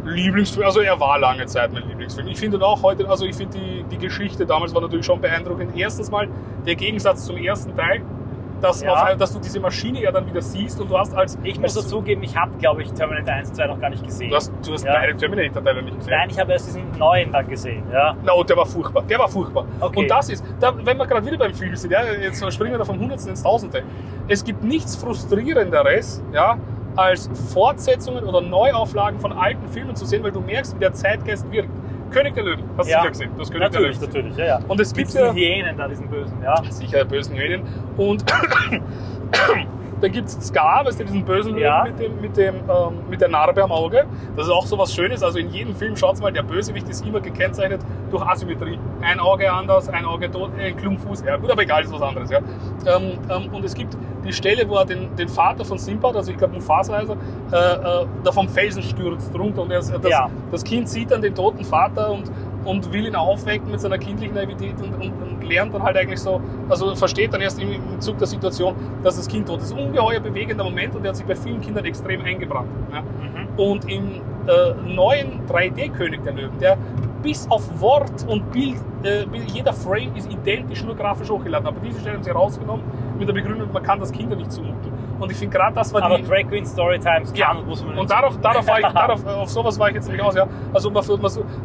Lieblingsfilm, 0.06 0.66
also 0.66 0.82
er 0.82 1.00
war 1.00 1.20
lange 1.20 1.46
Zeit 1.46 1.72
mein 1.74 1.88
Lieblingsfilm. 1.88 2.28
Ich 2.28 2.40
finde 2.40 2.64
auch 2.66 2.82
heute, 2.82 3.08
also 3.10 3.26
ich 3.26 3.36
finde 3.36 3.58
die, 3.58 3.84
die 3.90 3.98
Geschichte 3.98 4.46
damals 4.46 4.74
war 4.74 4.82
natürlich 4.82 5.06
schon 5.06 5.22
beeindruckend. 5.22 5.72
Erstens 5.76 6.12
mal 6.12 6.28
der 6.66 6.76
Gegensatz 6.76 7.26
zum 7.26 7.38
ersten 7.38 7.76
Teil, 7.76 8.02
dass, 8.62 8.82
Ja. 8.82 8.94
auf, 8.94 9.16
dass 9.18 9.34
du 9.34 9.40
diese 9.40 9.60
Maschine 9.60 10.02
ja 10.02 10.12
dann 10.12 10.26
wieder 10.28 10.42
siehst 10.42 10.80
und 10.80 10.90
du 10.90 10.98
hast 10.98 11.14
als. 11.16 11.38
Ich 11.44 11.60
muss 11.60 11.76
als, 11.76 11.86
dazugeben, 11.86 12.24
ich 12.24 12.36
habe, 12.38 12.52
glaube 12.60 12.84
ich, 12.84 12.92
Terminator 12.94 13.34
1 13.34 13.50
und 13.50 13.56
2 13.56 13.68
noch 13.68 13.80
gar 13.80 13.90
nicht 13.90 14.04
gesehen. 14.06 14.30
Du 14.30 14.36
hast, 14.36 14.52
du 14.66 14.74
hast 14.74 14.86
Ja. 14.86 14.94
beide 14.94 15.16
Terminator-Teile 15.18 15.82
nicht 15.84 15.98
gesehen. 15.98 16.14
Nein, 16.18 16.30
ich 16.30 16.40
habe 16.40 16.52
erst 16.52 16.68
diesen 16.68 16.92
neuen 16.98 17.32
dann 17.32 17.48
gesehen. 17.48 17.84
Ja. 17.92 18.16
No, 18.24 18.44
der 18.44 18.58
war 18.58 18.66
furchtbar. 18.66 19.04
Der 19.04 19.20
war 19.20 19.28
furchtbar. 19.28 19.66
Okay. 19.80 20.00
Und 20.00 20.08
das 20.12 20.30
ist, 20.30 20.44
da, 20.60 20.74
wenn 20.86 20.98
wir 20.98 21.06
gerade 21.08 21.26
wieder 21.26 21.38
beim 21.38 21.54
Film 21.54 21.76
sind, 21.76 21.92
ja, 21.92 22.04
jetzt 22.04 22.38
springen 22.54 22.72
wir 22.72 22.78
da 22.80 22.86
vom 22.86 23.00
Hundertsten 23.00 23.32
ins 23.32 23.44
Tausendste. 23.44 23.84
Es 24.28 24.44
gibt 24.44 24.64
nichts 24.64 24.96
frustrierenderes, 24.96 26.22
ja, 26.34 26.58
als 26.96 27.30
Fortsetzungen 27.54 28.24
oder 28.26 28.42
Neuauflagen 28.42 29.20
von 29.20 29.32
alten 29.32 29.68
Filmen 29.70 29.96
zu 29.96 30.06
sehen, 30.06 30.24
weil 30.24 30.32
du 30.32 30.42
merkst, 30.42 30.76
wie 30.76 30.80
der 30.80 30.94
Zeitgeist 30.94 31.50
wirkt. 31.52 31.70
König 32.12 32.36
der 32.36 32.44
Löwen, 32.44 32.64
hast 32.78 32.88
du 32.88 32.92
Ja. 32.92 33.00
sicher 33.00 33.10
gesehen. 33.12 33.32
Du 33.36 33.42
hast 33.42 33.52
König 33.52 33.72
Natürlich, 33.72 34.00
der 34.00 34.08
Löwen. 34.10 34.20
natürlich, 34.26 34.38
ja, 34.38 34.46
ja. 34.46 34.60
Und 34.68 34.80
es 34.80 34.94
gibt 34.94 35.14
ja 35.14 35.34
Hyänen 35.34 35.78
da, 35.78 35.88
diesen 35.88 36.08
Bösen, 36.10 36.38
ja. 36.44 36.62
sicher 36.70 37.06
bösen 37.06 37.36
Höhlen. 37.38 37.62
Und 37.98 38.24
Dann 40.02 40.12
gibt 40.12 40.28
es 40.28 40.34
Scar, 40.48 40.84
weißt 40.86 41.00
du, 41.00 41.04
diesen 41.06 41.24
bösen 41.24 41.58
Ja. 41.58 41.84
mit, 41.84 42.00
dem, 42.00 42.20
mit, 42.22 42.36
dem, 42.38 42.56
ähm, 42.56 42.62
mit 43.10 43.22
der 43.22 43.30
Narbe 43.30 43.64
am 43.64 43.72
Auge. 43.72 44.06
Das 44.36 44.48
ist 44.48 44.52
auch 44.52 44.66
so 44.66 44.78
was 44.78 44.94
Schönes. 44.94 45.22
Also 45.24 45.40
in 45.40 45.50
jedem 45.52 45.76
Film, 45.76 45.96
schaut 45.96 46.20
mal, 46.20 46.32
der 46.32 46.44
Bösewicht 46.44 46.90
ist 46.90 47.06
immer 47.06 47.20
gekennzeichnet 47.22 47.82
durch 48.10 48.26
Asymmetrie. 48.26 48.80
Ein 49.02 49.20
Auge 49.20 49.52
anders, 49.52 49.90
ein 49.90 50.06
Auge 50.06 50.30
tot, 50.32 50.50
ein 50.58 50.76
Klumpfuß. 50.76 51.24
Ja, 51.26 51.38
gut, 51.38 51.52
aber 51.52 51.62
egal, 51.62 51.84
ist 51.84 51.94
was 51.94 52.02
anderes. 52.02 52.30
Ja. 52.32 52.40
Ähm, 52.40 53.20
ähm, 53.30 53.54
und 53.54 53.64
es 53.64 53.74
gibt 53.76 53.96
die 54.26 54.34
Stelle, 54.34 54.68
wo 54.70 54.76
er 54.76 54.86
den, 54.86 55.16
den 55.16 55.30
Vater 55.30 55.64
von 55.66 55.78
Simba, 55.78 56.12
also 56.12 56.32
ich 56.32 56.38
glaube 56.38 56.54
Mufasa 56.56 56.98
heißt 56.98 57.10
er, 57.52 58.02
äh, 58.02 58.04
äh, 58.04 58.06
da 58.24 58.32
vom 58.32 58.48
Felsen 58.50 58.84
stürzt 58.84 59.34
runter. 59.38 59.62
Und 59.64 59.72
er, 59.72 59.80
das, 59.80 60.10
Ja. 60.10 60.30
das 60.52 60.64
Kind 60.64 60.90
sieht 60.90 61.12
dann 61.12 61.22
den 61.22 61.34
toten 61.36 61.64
Vater 61.64 62.12
und, 62.12 62.32
und 62.66 62.92
will 62.94 63.08
ihn 63.08 63.16
aufwecken 63.16 63.72
mit 63.72 63.80
seiner 63.80 63.98
kindlichen 63.98 64.36
Naivität 64.36 64.76
und, 64.82 64.94
und, 64.94 65.14
und 65.22 65.44
lernt 65.44 65.74
dann 65.74 65.84
halt 65.84 65.98
eigentlich 65.98 66.20
so, 66.20 66.42
also 66.70 66.96
versteht 66.96 67.34
dann 67.34 67.42
erst 67.42 67.62
im, 67.62 67.72
im 67.72 68.00
Zug 68.00 68.18
der 68.18 68.28
Situation, 68.28 68.76
dass 69.04 69.18
das 69.18 69.28
Kind 69.28 69.48
tot 69.48 69.62
ist. 69.62 69.74
Ungeheuer 69.74 70.20
bewegender 70.20 70.64
Moment 70.64 70.96
und 70.96 71.04
der 71.04 71.10
hat 71.10 71.18
sich 71.18 71.26
bei 71.26 71.36
vielen 71.36 71.62
Kindern 71.62 71.86
extrem 71.86 72.22
eingebrannt. 72.22 72.70
Ja. 72.92 73.02
Mhm. 73.02 73.60
Und 73.60 73.90
im 73.90 74.22
äh, 74.48 74.74
neuen 74.88 75.42
3D-König 75.48 76.24
der 76.24 76.34
Löwen, 76.34 76.58
der 76.60 76.78
bis 77.22 77.48
auf 77.50 77.64
Wort 77.80 78.26
und 78.28 78.52
Bild, 78.52 78.78
äh, 79.04 79.26
jeder 79.54 79.74
Frame 79.74 80.16
ist 80.16 80.32
identisch, 80.32 80.84
nur 80.84 80.96
grafisch 80.96 81.30
hochgeladen. 81.30 81.68
Aber 81.68 81.80
diese 81.86 82.00
Stelle 82.00 82.16
haben 82.16 82.24
sie 82.24 82.32
rausgenommen 82.32 82.84
mit 83.18 83.28
der 83.28 83.34
Begründung, 83.34 83.72
man 83.72 83.84
kann 83.84 84.00
das 84.00 84.12
Kinder 84.12 84.36
nicht 84.36 84.52
zumuten. 84.52 84.92
Und 85.22 85.32
ich 85.32 85.38
finde 85.38 85.56
gerade 85.56 85.76
das 85.76 85.94
war 85.94 86.02
Aber 86.02 86.18
die... 86.18 86.24
Drag 86.24 86.48
Queen 86.50 86.66
Storytimes 86.66 87.32
Ja, 87.36 87.48
kann 87.48 87.58
und 87.58 87.68
muss 87.68 87.82
man 87.82 87.92
und 87.92 88.00
nicht. 88.00 88.12
darauf, 88.12 88.38
darauf 88.42 88.68
war 88.68 88.80
ich, 88.80 88.88
darauf, 88.94 89.26
auf 89.26 89.50
sowas 89.50 89.78
war 89.78 89.90
ich 89.90 89.96
jetzt 89.96 90.10
nicht 90.10 90.22
aus, 90.22 90.36
ja. 90.36 90.48
Also 90.74 90.90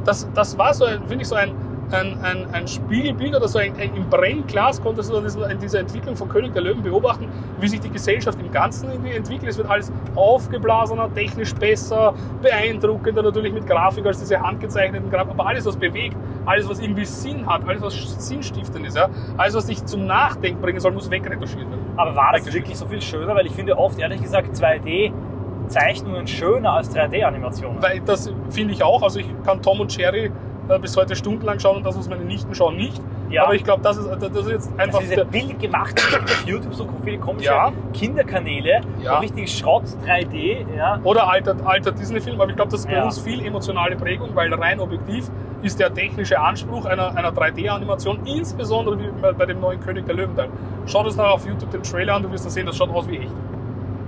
das, 0.05 0.29
das 0.35 0.59
war 0.59 0.75
so, 0.75 0.85
finde 0.87 1.23
ich, 1.23 1.29
so 1.29 1.37
ein, 1.37 1.55
ein, 1.93 2.19
ein, 2.23 2.47
ein 2.53 2.69
Spiegelbild 2.69 3.35
oder 3.35 3.49
so 3.49 3.59
ein, 3.59 3.75
ein, 3.79 3.95
im 3.95 4.09
Brennglas 4.09 4.83
konntest 4.83 5.11
du 5.11 5.21
das, 5.21 5.37
in 5.37 5.59
dieser 5.59 5.81
Entwicklung 5.81 6.17
von 6.17 6.29
König 6.29 6.53
der 6.53 6.63
Löwen 6.63 6.83
beobachten, 6.83 7.29
wie 7.61 7.69
sich 7.69 7.81
die 7.81 7.91
Gesellschaft 7.91 8.39
im 8.41 8.51
Ganzen 8.51 8.91
irgendwie 8.91 9.13
entwickelt. 9.13 9.51
Es 9.51 9.59
wird 9.59 9.69
alles 9.69 9.93
aufgeblasener, 10.15 11.13
technisch 11.15 11.55
besser, 11.55 12.15
beeindruckender 12.43 13.23
natürlich 13.23 13.53
mit 13.53 13.67
Grafik 13.67 14.07
als 14.07 14.19
diese 14.19 14.41
handgezeichneten 14.41 15.11
Grafik, 15.11 15.31
aber 15.31 15.47
alles, 15.47 15.67
was 15.67 15.77
bewegt, 15.77 16.17
alles, 16.45 16.69
was 16.69 16.81
irgendwie 16.81 17.05
Sinn 17.05 17.47
hat, 17.47 17.67
alles, 17.69 17.83
was 17.83 18.27
sinnstiftend 18.27 18.87
ist, 18.87 18.97
ja, 18.97 19.09
alles, 19.37 19.55
was 19.55 19.67
dich 19.67 19.85
zum 19.85 20.07
Nachdenken 20.07 20.61
bringen 20.61 20.81
soll, 20.81 20.93
muss 20.93 21.11
wegretuschiert 21.11 21.71
werden. 21.71 21.87
Aber 21.97 22.15
war 22.17 22.33
das 22.33 22.53
wirklich 22.53 22.77
so 22.77 22.87
viel 22.87 23.01
schöner? 23.01 23.35
Weil 23.35 23.47
ich 23.47 23.53
finde 23.53 23.79
oft, 23.79 23.99
ehrlich 23.99 24.23
gesagt, 24.23 24.55
2D-Zeichnungen 24.57 26.27
schöner 26.27 26.73
als 26.73 26.95
3D-Animationen. 26.95 27.83
Weil 27.83 28.01
das 28.01 28.33
finde 28.51 28.75
ich 28.75 28.83
auch. 28.83 29.03
Also 29.03 29.21
ich 29.21 29.27
kann 29.45 29.63
Tom 29.63 29.81
und 29.81 29.97
Jerry 29.97 30.31
bis 30.81 30.97
heute 30.97 31.15
stundenlang 31.17 31.59
schauen 31.61 31.77
und 31.79 31.87
das, 31.87 31.97
was 31.99 32.09
meine 32.09 32.25
Nichten 32.25 32.55
schauen, 32.55 32.77
nicht. 32.77 33.01
Ja. 33.31 33.45
Aber 33.45 33.55
ich 33.55 33.65
glaube, 33.65 33.83
das 33.83 33.97
ist, 33.97 34.09
das 34.09 34.31
ist 34.31 34.49
jetzt 34.51 34.71
einfach. 34.79 34.99
Also 34.99 35.01
diese 35.01 35.15
der, 35.17 35.25
billig 35.25 35.59
gibt 35.59 35.75
auf 35.75 36.45
YouTube 36.47 36.75
so 36.75 36.89
viele 37.05 37.19
komische 37.19 37.47
Ja. 37.47 37.73
Kinderkanäle, 37.93 38.81
Ja. 39.03 39.19
richtig 39.19 39.51
Schrott 39.57 39.85
3D, 40.07 40.65
ja. 40.77 41.01
oder 41.05 41.29
alter, 41.29 41.57
alter 41.65 41.93
Disney-Film, 41.93 42.41
aber 42.41 42.51
ich 42.51 42.57
glaube, 42.57 42.71
das 42.71 42.81
ist 42.81 42.87
bei 42.87 42.95
Ja. 42.95 43.05
uns 43.05 43.19
viel 43.19 43.45
emotionale 43.45 43.97
Prägung, 43.97 44.31
weil 44.35 44.53
rein 44.55 44.79
objektiv 44.81 45.29
ist 45.63 45.81
der 45.81 45.93
technische 45.93 46.39
Anspruch 46.39 46.85
einer, 46.87 47.17
einer 47.17 47.33
3D-Animation, 47.33 48.21
insbesondere 48.27 48.99
wie 48.99 49.09
bei, 49.21 49.47
dem 49.47 49.61
neuen 49.61 49.81
König 49.81 50.07
der 50.07 50.15
Löwenteil. 50.15 50.49
Schau 50.87 51.03
das 51.03 51.17
nach 51.17 51.31
auf 51.33 51.47
YouTube 51.47 51.71
den 51.71 51.83
Trailer 51.83 52.15
an, 52.15 52.23
du 52.23 52.31
wirst 52.31 52.45
dann 52.45 52.53
sehen, 52.53 52.67
das 52.67 52.77
schaut 52.77 52.91
aus 52.91 53.09
wie 53.09 53.19
echt. 53.19 53.33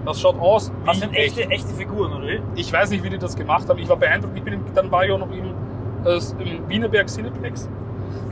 Das 0.06 0.20
schaut 0.20 0.38
aus 0.40 0.70
wie 0.70 0.86
Was 0.86 1.00
sind 1.00 1.14
echt. 1.14 1.36
echte, 1.38 1.50
echte 1.50 1.74
Figuren, 1.74 2.12
oder? 2.12 2.26
Ich 2.54 2.72
weiß 2.72 2.90
nicht, 2.90 3.02
wie 3.02 3.10
die 3.10 3.18
das 3.18 3.34
gemacht 3.36 3.68
haben. 3.68 3.78
Ich 3.78 3.88
war 3.88 3.96
beeindruckt. 3.96 4.36
Ich 4.36 4.42
bin 4.44 4.60
dann 4.74 4.90
war 4.92 5.04
ich 5.04 5.10
auch 5.12 5.18
noch 5.18 5.30
im, 5.30 5.52
äh, 6.04 6.18
im 6.42 6.68
Wienerberg 6.68 7.08
Cineplex. 7.08 7.68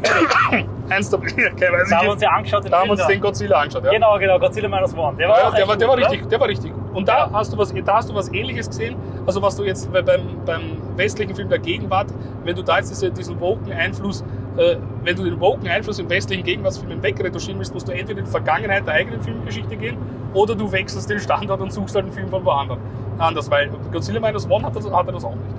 Eins 0.88 1.10
der, 1.10 1.18
okay, 1.18 1.32
weiß 1.72 1.88
Da 1.90 1.96
haben 1.98 2.06
wir 2.06 2.12
uns 2.12 2.22
ja 2.22 2.30
angeschaut, 2.30 2.64
den 2.64 2.70
Da 2.70 2.78
haben 2.80 2.86
wir 2.88 2.92
uns 2.92 3.06
den 3.06 3.20
Godzilla 3.20 3.60
angeschaut. 3.60 3.84
Ja. 3.84 3.90
Genau, 3.90 4.18
genau, 4.18 4.38
Godzilla 4.38 4.68
Minus 4.68 4.94
One. 4.96 5.16
Der 5.16 5.28
war, 5.28 5.38
Ja, 5.38 5.50
der, 5.50 5.66
war, 5.66 5.76
der, 5.76 5.88
gut, 5.88 5.96
war 6.02 6.10
richtig, 6.10 6.28
der 6.28 6.40
war 6.40 6.48
richtig 6.48 6.72
gut. 6.72 6.82
Und 6.94 7.08
da, 7.08 7.16
Ja. 7.26 7.30
hast 7.32 7.52
du 7.52 7.58
was, 7.58 7.72
da 7.74 7.94
hast 7.94 8.08
du 8.08 8.14
was 8.14 8.32
Ähnliches 8.32 8.68
gesehen, 8.68 8.94
also 9.26 9.42
was 9.42 9.56
du 9.56 9.64
jetzt 9.64 9.92
bei- 9.92 10.02
beim, 10.02 10.20
beim 10.44 10.60
westlichen 10.96 11.34
Film 11.34 11.48
der 11.48 11.58
Gegenwart, 11.58 12.06
wenn 12.44 12.54
du 12.54 12.62
da 12.62 12.76
jetzt 12.78 12.90
diese, 12.90 13.10
diesen 13.10 13.40
woken 13.40 13.72
Einfluss, 13.72 14.22
äh, 14.56 14.76
wenn 15.02 15.16
du 15.16 15.24
den 15.24 15.40
woken 15.40 15.66
Einfluss 15.68 15.98
im 15.98 16.08
westlichen 16.08 16.44
Gegenwartsfilmen 16.44 17.02
wegretuschieren 17.02 17.58
willst, 17.58 17.74
musst 17.74 17.88
du 17.88 17.92
entweder 17.92 18.20
in 18.20 18.24
die 18.26 18.30
Vergangenheit 18.30 18.86
der 18.86 18.94
eigenen 18.94 19.20
Filmgeschichte 19.20 19.76
gehen 19.76 19.96
oder 20.34 20.54
du 20.54 20.70
wechselst 20.70 21.10
den 21.10 21.18
Standort 21.18 21.60
und 21.60 21.72
suchst 21.72 21.94
halt 21.96 22.04
einen 22.04 22.14
Film 22.14 22.28
von 22.28 22.44
woanders. 22.44 22.78
Anders, 23.18 23.50
weil 23.50 23.70
Godzilla 23.92 24.20
Minus 24.20 24.48
One 24.48 24.64
hat 24.64 24.76
das, 24.76 24.90
hatte 24.90 25.10
das 25.12 25.24
auch 25.24 25.34
nicht. 25.34 25.55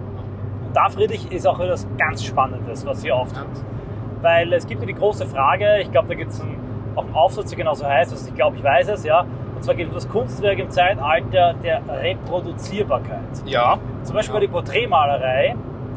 Und 0.67 0.75
da, 0.75 0.89
Friedrich, 0.89 1.31
ist 1.31 1.47
auch 1.47 1.59
etwas 1.59 1.87
ganz 1.97 2.23
Spannendes, 2.23 2.85
was 2.85 3.01
hier 3.01 3.15
auftritt. 3.15 3.47
Weil 4.21 4.51
es 4.51 4.67
gibt 4.67 4.81
ja 4.81 4.87
die 4.87 4.93
große 4.93 5.25
Frage, 5.25 5.79
ich 5.81 5.91
glaube, 5.91 6.09
da 6.09 6.15
gibt 6.15 6.31
es 6.31 6.41
einen, 6.41 6.59
auch 6.95 7.05
einen 7.05 7.15
Aufsatz, 7.15 7.49
der 7.49 7.57
genauso 7.57 7.85
heißt, 7.85 8.11
also 8.11 8.27
ich 8.27 8.35
glaube, 8.35 8.57
ich 8.57 8.63
weiß 8.63 8.89
es, 8.89 9.03
ja. 9.05 9.21
Und 9.55 9.63
zwar 9.63 9.75
geht 9.75 9.85
es 9.85 9.89
um 9.89 9.95
das 9.95 10.09
Kunstwerk 10.09 10.59
im 10.59 10.69
Zeitalter 10.69 11.53
der 11.63 11.81
Reproduzierbarkeit. 11.87 13.19
Ja. 13.45 13.79
Zum 14.03 14.15
Beispiel 14.15 14.33
bei 14.33 14.39
der 14.41 14.47
Porträtmalerei, 14.49 15.55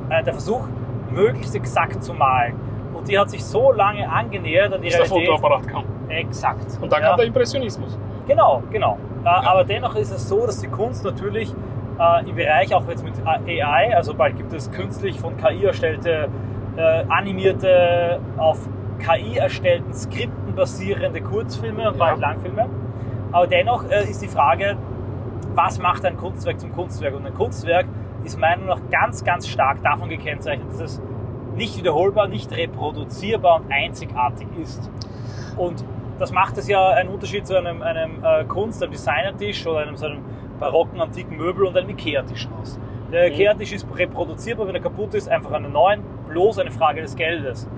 äh, 0.09 0.23
der 0.23 0.33
Versuch, 0.33 0.63
möglichst 1.11 1.55
exakt 1.57 2.03
zu 2.05 2.15
malen. 2.15 2.55
Und 2.95 3.09
die 3.09 3.19
hat 3.19 3.31
sich 3.31 3.45
so 3.45 3.73
lange 3.73 4.09
angenähert 4.09 4.73
an 4.73 4.83
die 4.83 4.89
Bis 4.89 4.97
der. 4.97 5.07
Fotoapparat 5.07 5.67
kam. 5.67 5.85
Exakt. 6.09 6.79
Und 6.81 6.93
dann 6.93 7.03
ja. 7.03 7.09
kam 7.09 7.17
der 7.17 7.27
Impressionismus. 7.27 7.99
Genau, 8.27 8.63
genau. 8.71 8.99
Äh, 9.25 9.29
Aber 9.29 9.65
dennoch 9.65 9.97
ist 9.97 10.11
es 10.11 10.29
so, 10.29 10.47
dass 10.47 10.61
die 10.61 10.69
Kunst 10.69 11.05
natürlich 11.05 11.53
äh, 12.01 12.29
im 12.29 12.35
Bereich 12.37 12.75
auch 12.75 12.89
jetzt 12.89 13.05
mit 13.05 13.15
AI, 13.27 13.95
also 13.95 14.15
bald 14.15 14.37
gibt 14.37 14.53
es 14.53 14.71
künstlich 14.71 15.21
von 15.21 15.37
KI 15.37 15.65
erstellte, 15.65 16.29
äh, 16.77 17.05
animierte, 17.09 18.21
auf 18.37 18.69
KI 18.99 19.37
erstellten 19.39 19.93
Skripten 19.93 20.55
basierende 20.55 21.21
Kurzfilme 21.21 21.89
und 21.89 21.99
Ja. 21.99 22.05
bald 22.07 22.19
Langfilme. 22.19 22.67
Aber 23.33 23.47
dennoch 23.47 23.85
äh, 23.91 24.05
ist 24.09 24.23
die 24.23 24.29
Frage, 24.29 24.77
was 25.55 25.79
macht 25.79 26.05
ein 26.05 26.17
Kunstwerk 26.17 26.59
zum 26.61 26.73
Kunstwerk? 26.73 27.15
Und 27.15 27.27
ein 27.27 27.35
Kunstwerk 27.35 27.87
ist 28.25 28.39
meiner 28.39 28.59
Meinung 28.63 28.79
nach 28.79 28.91
ganz, 28.91 29.25
ganz 29.25 29.49
stark 29.49 29.83
davon 29.83 30.09
gekennzeichnet, 30.09 30.69
dass 30.71 30.81
es 30.81 31.03
nicht 31.55 31.77
wiederholbar, 31.77 32.29
nicht 32.29 32.51
reproduzierbar 32.57 33.57
und 33.61 33.73
einzigartig 33.73 34.49
ist. 34.63 34.91
Und 35.57 35.85
das 36.19 36.33
macht 36.33 36.57
es 36.59 36.69
ja 36.69 36.91
einen 36.91 37.09
Unterschied 37.09 37.47
zu 37.47 37.57
einem, 37.57 37.83
einem 37.83 38.23
äh, 38.23 38.45
Kunst-, 38.45 38.83
einem 38.83 38.93
Designertisch 38.93 39.67
oder 39.67 39.81
einem, 39.81 39.97
so 39.97 40.07
einem 40.07 40.19
barocken, 40.61 41.01
antiken 41.01 41.37
Möbel 41.37 41.65
und 41.67 41.77
einem 41.77 41.91
Ikea-Tisch 41.91 42.49
aus. 42.61 42.79
Der 43.11 43.27
Mhm. 43.29 43.33
Ikea-Tisch 43.35 43.73
ist 43.73 43.87
reproduzierbar, 43.97 44.67
wenn 44.69 44.75
er 44.77 44.81
kaputt 44.83 45.15
ist, 45.15 45.29
einfach 45.29 45.53
einen 45.53 45.73
neuen, 45.73 46.03
bloß 46.29 46.59
eine 46.61 46.71
Frage 46.71 47.01
des 47.01 47.17
Geldes. 47.17 47.69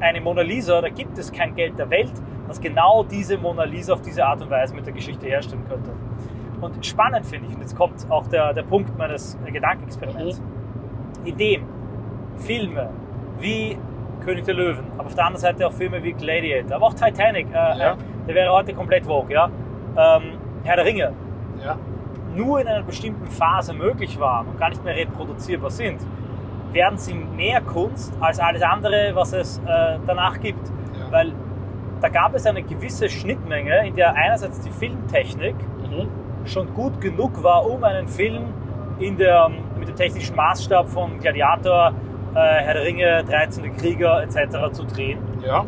Eine 0.00 0.20
Mona 0.20 0.42
Lisa, 0.42 0.80
da 0.80 0.88
gibt 0.90 1.16
es 1.18 1.32
kein 1.32 1.54
Geld 1.54 1.78
der 1.78 1.88
Welt, 1.90 2.12
was 2.46 2.60
genau 2.60 3.02
diese 3.04 3.38
Mona 3.38 3.64
Lisa 3.64 3.94
auf 3.94 4.02
diese 4.02 4.24
Art 4.26 4.40
und 4.42 4.50
Weise 4.50 4.74
mit 4.74 4.84
der 4.86 4.92
Geschichte 4.92 5.26
herstellen 5.26 5.64
könnte. 5.68 5.90
Und 6.60 6.84
spannend 6.84 7.24
finde 7.24 7.46
ich, 7.48 7.54
und 7.54 7.60
jetzt 7.62 7.76
kommt 7.76 7.94
auch 8.10 8.26
der, 8.26 8.52
der 8.52 8.62
Punkt 8.64 8.96
meines 8.98 9.38
Gedankenexperiments, 9.46 10.42
in 11.24 11.36
dem 11.36 11.62
Filme 12.36 12.90
wie 13.40 13.78
König 14.24 14.44
der 14.44 14.54
Löwen, 14.54 14.84
aber 14.96 15.06
auf 15.06 15.14
der 15.14 15.24
anderen 15.26 15.40
Seite 15.40 15.66
auch 15.66 15.72
Filme 15.72 16.02
wie 16.02 16.12
Gladiator, 16.12 16.76
aber 16.76 16.86
auch 16.86 16.94
Titanic, 16.94 17.48
äh, 17.50 17.54
Ja. 17.54 17.92
äh, 17.92 17.96
der 18.26 18.34
wäre 18.34 18.52
heute 18.52 18.74
komplett 18.74 19.04
vogue, 19.06 19.32
ja. 19.32 19.46
Ähm, 19.96 20.22
Herr 20.64 20.76
der 20.76 20.84
Ringe, 20.84 21.12
Ja. 21.64 21.76
Nur 22.38 22.60
in 22.60 22.68
einer 22.68 22.84
bestimmten 22.84 23.26
Phase 23.26 23.74
möglich 23.74 24.18
waren 24.18 24.46
und 24.46 24.58
gar 24.58 24.70
nicht 24.70 24.84
mehr 24.84 24.96
reproduzierbar 24.96 25.70
sind, 25.70 26.00
werden 26.72 26.98
sie 26.98 27.14
mehr 27.14 27.60
Kunst 27.60 28.12
als 28.20 28.38
alles 28.38 28.62
andere, 28.62 29.10
was 29.14 29.32
es 29.32 29.58
äh, 29.58 29.98
danach 30.06 30.38
gibt. 30.40 30.66
Ja. 30.68 31.12
Weil 31.12 31.32
da 32.00 32.08
gab 32.08 32.34
es 32.34 32.46
eine 32.46 32.62
gewisse 32.62 33.08
Schnittmenge, 33.08 33.86
in 33.86 33.96
der 33.96 34.14
einerseits 34.14 34.60
die 34.60 34.70
Filmtechnik 34.70 35.56
Mhm. 35.88 36.08
schon 36.46 36.74
gut 36.74 37.00
genug 37.00 37.42
war, 37.42 37.66
um 37.68 37.82
einen 37.84 38.08
Film 38.08 38.44
in 38.98 39.16
der, 39.16 39.48
mit 39.78 39.88
dem 39.88 39.96
technischen 39.96 40.36
Maßstab 40.36 40.88
von 40.88 41.18
Gladiator, 41.18 41.92
äh, 42.34 42.38
Herr 42.38 42.74
der 42.74 42.82
Ringe, 42.84 43.24
13. 43.24 43.76
Krieger 43.76 44.22
etc. 44.22 44.72
zu 44.72 44.84
drehen. 44.84 45.18
Ja. 45.44 45.64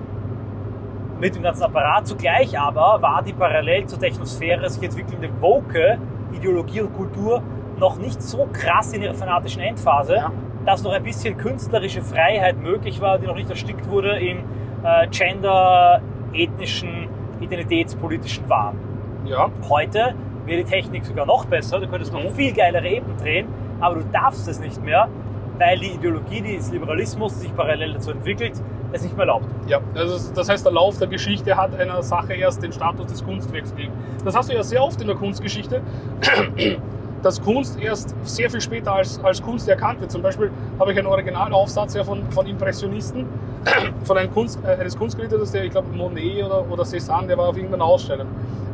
Mit 1.20 1.34
dem 1.34 1.42
ganzen 1.42 1.64
Apparat. 1.64 2.06
Zugleich 2.06 2.58
aber 2.58 3.00
war 3.02 3.22
die 3.22 3.32
parallel 3.32 3.86
zur 3.86 3.98
Technosphäre 3.98 4.68
sich 4.68 4.82
entwickelnde 4.82 5.30
woke 5.40 5.98
Ideologie 6.32 6.82
und 6.82 6.94
Kultur 6.96 7.42
noch 7.78 7.96
nicht 7.98 8.20
so 8.22 8.48
krass 8.52 8.92
in 8.92 9.02
ihrer 9.02 9.14
fanatischen 9.14 9.62
Endphase, 9.62 10.16
Ja. 10.16 10.32
dass 10.66 10.82
noch 10.82 10.92
ein 10.92 11.02
bisschen 11.02 11.36
künstlerische 11.36 12.02
Freiheit 12.02 12.58
möglich 12.60 13.00
war, 13.00 13.18
die 13.18 13.26
noch 13.26 13.34
nicht 13.36 13.48
erstickt 13.48 13.88
wurde 13.88 14.18
im 14.18 14.38
äh, 14.84 15.06
gender, 15.08 16.00
ethnischen, 16.32 17.08
identitätspolitischen 17.40 18.48
Wahn. 18.48 18.76
Ja. 19.24 19.48
Heute 19.68 20.14
wäre 20.46 20.62
die 20.64 20.70
Technik 20.70 21.04
sogar 21.04 21.26
noch 21.26 21.44
besser, 21.46 21.80
du 21.80 21.88
könntest 21.88 22.12
noch 22.12 22.22
Mhm. 22.22 22.30
viel 22.34 22.52
geilere 22.54 22.88
Ebenen 22.88 23.16
drehen, 23.18 23.46
aber 23.80 23.96
du 23.96 24.04
darfst 24.12 24.48
es 24.48 24.60
nicht 24.60 24.82
mehr, 24.82 25.08
weil 25.58 25.78
die 25.78 25.92
Ideologie 25.92 26.40
des 26.56 26.70
Liberalismus, 26.72 27.34
die 27.34 27.40
sich 27.40 27.56
parallel 27.56 27.94
dazu 27.94 28.10
entwickelt, 28.12 28.52
es 28.92 29.02
nicht 29.02 29.16
mehr 29.16 29.26
erlaubt. 29.26 29.46
Ja, 29.66 29.80
also 29.94 30.32
das 30.34 30.48
heißt, 30.48 30.64
der 30.64 30.72
Lauf 30.72 30.98
der 30.98 31.08
Geschichte 31.08 31.56
hat 31.56 31.78
einer 31.78 32.02
Sache 32.02 32.34
erst 32.34 32.62
den 32.62 32.72
Status 32.72 33.06
des 33.06 33.24
Kunstwerks 33.24 33.70
gegeben. 33.70 33.92
Das 34.24 34.34
hast 34.34 34.50
du 34.50 34.54
ja 34.54 34.62
sehr 34.62 34.82
oft 34.82 35.00
in 35.00 35.06
der 35.06 35.16
Kunstgeschichte. 35.16 35.82
dass 37.22 37.40
Kunst 37.40 37.78
erst 37.80 38.14
sehr 38.22 38.50
viel 38.50 38.60
später 38.60 38.94
als, 38.94 39.22
als 39.22 39.42
Kunst 39.42 39.68
erkannt 39.68 40.00
wird. 40.00 40.10
Zum 40.10 40.22
Beispiel 40.22 40.50
habe 40.78 40.92
ich 40.92 40.98
einen 40.98 41.06
Originalaufsatz 41.06 41.94
ja 41.94 42.04
von, 42.04 42.22
von 42.30 42.46
Impressionisten, 42.46 43.26
von 44.04 44.16
einem 44.16 44.32
Kunst, 44.32 44.58
äh, 44.64 44.80
eines 44.80 44.96
Kunstkritikers, 44.96 45.52
der, 45.52 45.64
ich 45.64 45.70
glaube, 45.70 45.94
Monet 45.94 46.44
oder, 46.44 46.64
oder 46.70 46.84
Cézanne, 46.84 47.26
der 47.26 47.38
war 47.38 47.48
auf 47.48 47.56
irgendeiner 47.56 47.84
Ausstellung. 47.84 48.26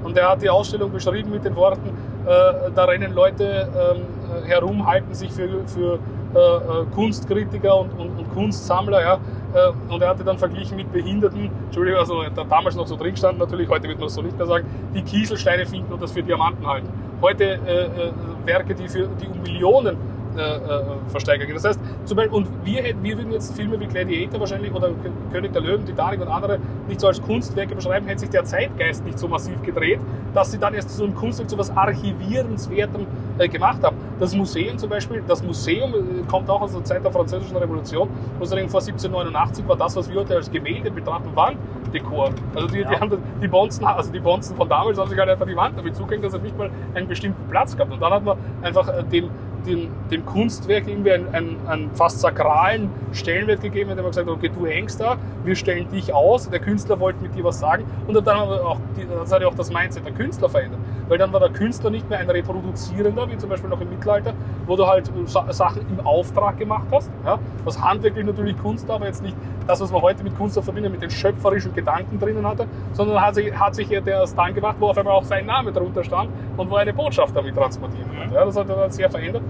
Und 0.04 0.16
der 0.16 0.30
hat 0.30 0.42
die 0.42 0.48
Ausstellung 0.48 0.92
beschrieben 0.92 1.30
mit 1.30 1.44
den 1.44 1.56
Worten, 1.56 1.88
äh, 2.26 2.70
da 2.74 2.84
rennen 2.84 3.12
Leute 3.12 3.68
ähm, 3.96 4.02
herum, 4.46 4.86
halten 4.86 5.14
sich 5.14 5.32
für, 5.32 5.48
für 5.66 5.98
äh, 6.34 6.38
äh, 6.38 6.86
Kunstkritiker 6.94 7.80
und, 7.80 7.90
und, 7.98 8.18
und 8.18 8.34
Kunstsammler, 8.34 9.00
ja. 9.00 9.14
Äh, 9.54 9.92
und 9.92 10.02
er 10.02 10.10
hatte 10.10 10.24
dann 10.24 10.38
verglichen 10.38 10.76
mit 10.76 10.92
Behinderten, 10.92 11.50
Entschuldigung, 11.66 12.00
also 12.00 12.22
da 12.34 12.44
damals 12.44 12.76
noch 12.76 12.86
so 12.86 12.96
drin 12.96 13.16
stand 13.16 13.38
natürlich, 13.38 13.68
heute 13.68 13.88
wird 13.88 13.98
man 13.98 14.08
es 14.08 14.14
so 14.14 14.22
nicht 14.22 14.36
mehr 14.36 14.46
sagen, 14.46 14.66
die 14.94 15.02
Kieselsteine 15.02 15.64
finden 15.64 15.92
und 15.92 16.02
das 16.02 16.12
für 16.12 16.22
Diamanten 16.22 16.66
halten. 16.66 16.88
Heute 17.22 17.44
äh, 17.66 17.84
äh, 17.84 18.12
Werke, 18.44 18.74
die, 18.74 18.88
für, 18.88 19.08
die 19.20 19.26
um 19.26 19.42
Millionen 19.42 19.96
äh, 20.38 20.56
äh, 20.56 20.82
versteigern. 21.08 21.48
Das 21.52 21.64
heißt, 21.64 21.80
zum 22.04 22.16
Beispiel, 22.16 22.34
und 22.34 22.48
wir, 22.64 22.82
hätten, 22.82 23.02
wir 23.02 23.16
würden 23.16 23.32
jetzt 23.32 23.54
Filme 23.54 23.78
wie 23.80 23.86
Gladiator 23.86 24.40
wahrscheinlich 24.40 24.72
oder 24.72 24.90
König 25.32 25.52
der 25.52 25.62
Löwen, 25.62 25.84
Titanic 25.84 26.20
und 26.20 26.28
andere 26.28 26.58
nicht 26.88 27.00
so 27.00 27.08
als 27.08 27.20
Kunstwerke 27.20 27.74
beschreiben, 27.74 28.06
hätte 28.06 28.20
sich 28.20 28.30
der 28.30 28.44
Zeitgeist 28.44 29.04
nicht 29.04 29.18
so 29.18 29.28
massiv 29.28 29.60
gedreht, 29.62 30.00
dass 30.34 30.52
sie 30.52 30.58
dann 30.58 30.74
erst 30.74 30.90
so 30.90 31.04
ein 31.04 31.14
Kunstwerk, 31.14 31.50
so 31.50 31.58
was 31.58 31.74
Archivierenswertem 31.76 33.06
äh, 33.38 33.48
gemacht 33.48 33.82
haben. 33.82 33.96
Das 34.18 34.34
Museum 34.34 34.78
zum 34.78 34.88
Beispiel, 34.88 35.22
das 35.26 35.42
Museum 35.42 35.92
äh, 35.94 36.22
kommt 36.30 36.48
auch 36.48 36.62
aus 36.62 36.72
der 36.72 36.84
Zeit 36.84 37.04
der 37.04 37.12
Französischen 37.12 37.56
Revolution, 37.56 38.08
sagen, 38.42 38.68
vor 38.68 38.80
1789 38.80 39.66
war 39.68 39.76
das, 39.76 39.96
was 39.96 40.08
wir 40.10 40.20
heute 40.20 40.36
als 40.36 40.50
Gemälde 40.50 40.90
betrachten, 40.90 41.30
Wanddekor. 41.34 42.30
Also 42.54 42.68
die, 42.68 42.80
ja. 42.80 42.90
die, 42.90 42.96
haben 42.96 43.18
die 43.42 43.48
Bonzen, 43.48 43.84
also 43.84 44.12
die 44.12 44.20
Bonzen 44.20 44.56
von 44.56 44.68
damals 44.68 44.98
haben 44.98 45.10
sich 45.10 45.18
halt 45.18 45.28
einfach 45.28 45.46
die 45.46 45.56
Wand 45.56 45.78
damit 45.78 45.96
zugehängt, 45.96 46.24
dass 46.24 46.34
er 46.34 46.40
nicht 46.40 46.56
mal 46.56 46.70
einen 46.94 47.08
bestimmten 47.08 47.48
Platz 47.48 47.76
gehabt. 47.76 47.92
Und 47.92 48.00
dann 48.00 48.12
hat 48.12 48.24
man 48.24 48.38
einfach 48.62 48.88
äh, 48.88 49.02
dem 49.04 49.30
dem, 49.64 49.88
dem 50.10 50.24
Kunstwerk 50.24 50.86
irgendwie 50.86 51.12
einen, 51.12 51.34
einen, 51.34 51.56
einen, 51.66 51.90
fast 51.94 52.20
sakralen 52.20 52.90
Stellenwert 53.12 53.60
gegeben, 53.60 53.90
indem 53.90 54.04
man 54.04 54.10
gesagt 54.10 54.28
hat, 54.28 54.34
okay, 54.34 54.50
du 54.54 54.66
hängst 54.66 55.00
da, 55.00 55.16
wir 55.44 55.56
stellen 55.56 55.88
dich 55.90 56.12
aus, 56.12 56.48
der 56.50 56.60
Künstler 56.60 56.98
wollte 57.00 57.22
mit 57.22 57.34
dir 57.34 57.44
was 57.44 57.58
sagen 57.58 57.84
und 58.06 58.14
dann 58.14 58.40
hat, 58.40 58.60
auch, 58.60 58.78
das 59.20 59.32
hat 59.32 59.42
ja 59.42 59.48
auch 59.48 59.54
das 59.54 59.72
Mindset 59.72 60.04
der 60.04 60.12
Künstler 60.12 60.48
verändert, 60.48 60.80
weil 61.08 61.18
dann 61.18 61.32
war 61.32 61.40
der 61.40 61.50
Künstler 61.50 61.90
nicht 61.90 62.08
mehr 62.08 62.18
ein 62.18 62.28
Reproduzierender, 62.28 63.30
wie 63.30 63.36
zum 63.36 63.50
Beispiel 63.50 63.70
noch 63.70 63.80
im 63.80 63.88
Mittelalter, 63.88 64.34
wo 64.66 64.76
du 64.76 64.86
halt 64.86 65.10
Sachen 65.50 65.86
im 65.88 66.06
Auftrag 66.06 66.58
gemacht 66.58 66.86
hast, 66.90 67.10
ja, 67.24 67.38
was 67.64 67.80
handwerklich 67.80 68.26
natürlich 68.26 68.56
Kunst, 68.58 68.90
aber 68.90 69.06
jetzt 69.06 69.22
nicht 69.22 69.36
das, 69.66 69.80
was 69.80 69.90
man 69.90 70.02
heute 70.02 70.22
mit 70.22 70.36
Kunst 70.36 70.60
verbindet, 70.62 70.92
mit 70.92 71.02
den 71.02 71.10
schöpferischen 71.10 71.74
Gedanken 71.74 72.18
drinnen 72.18 72.46
hatte, 72.46 72.66
sondern 72.92 73.20
hat 73.20 73.34
sich, 73.34 73.52
hat 73.58 73.74
sich 73.74 73.88
der 73.88 74.06
erst 74.06 74.38
dann 74.38 74.54
gemacht, 74.54 74.76
wo 74.78 74.88
auf 74.88 74.98
einmal 74.98 75.14
auch 75.14 75.24
sein 75.24 75.46
Name 75.46 75.72
darunter 75.72 76.04
stand 76.04 76.30
und 76.56 76.70
wo 76.70 76.76
er 76.76 76.82
eine 76.82 76.92
Botschaft 76.92 77.34
damit 77.36 77.54
transportiert 77.54 78.06
hat. 78.16 78.32
Ja, 78.32 78.44
das 78.44 78.56
hat 78.56 78.68
er 78.68 78.90
sehr 78.90 79.10
verändert. 79.10 79.42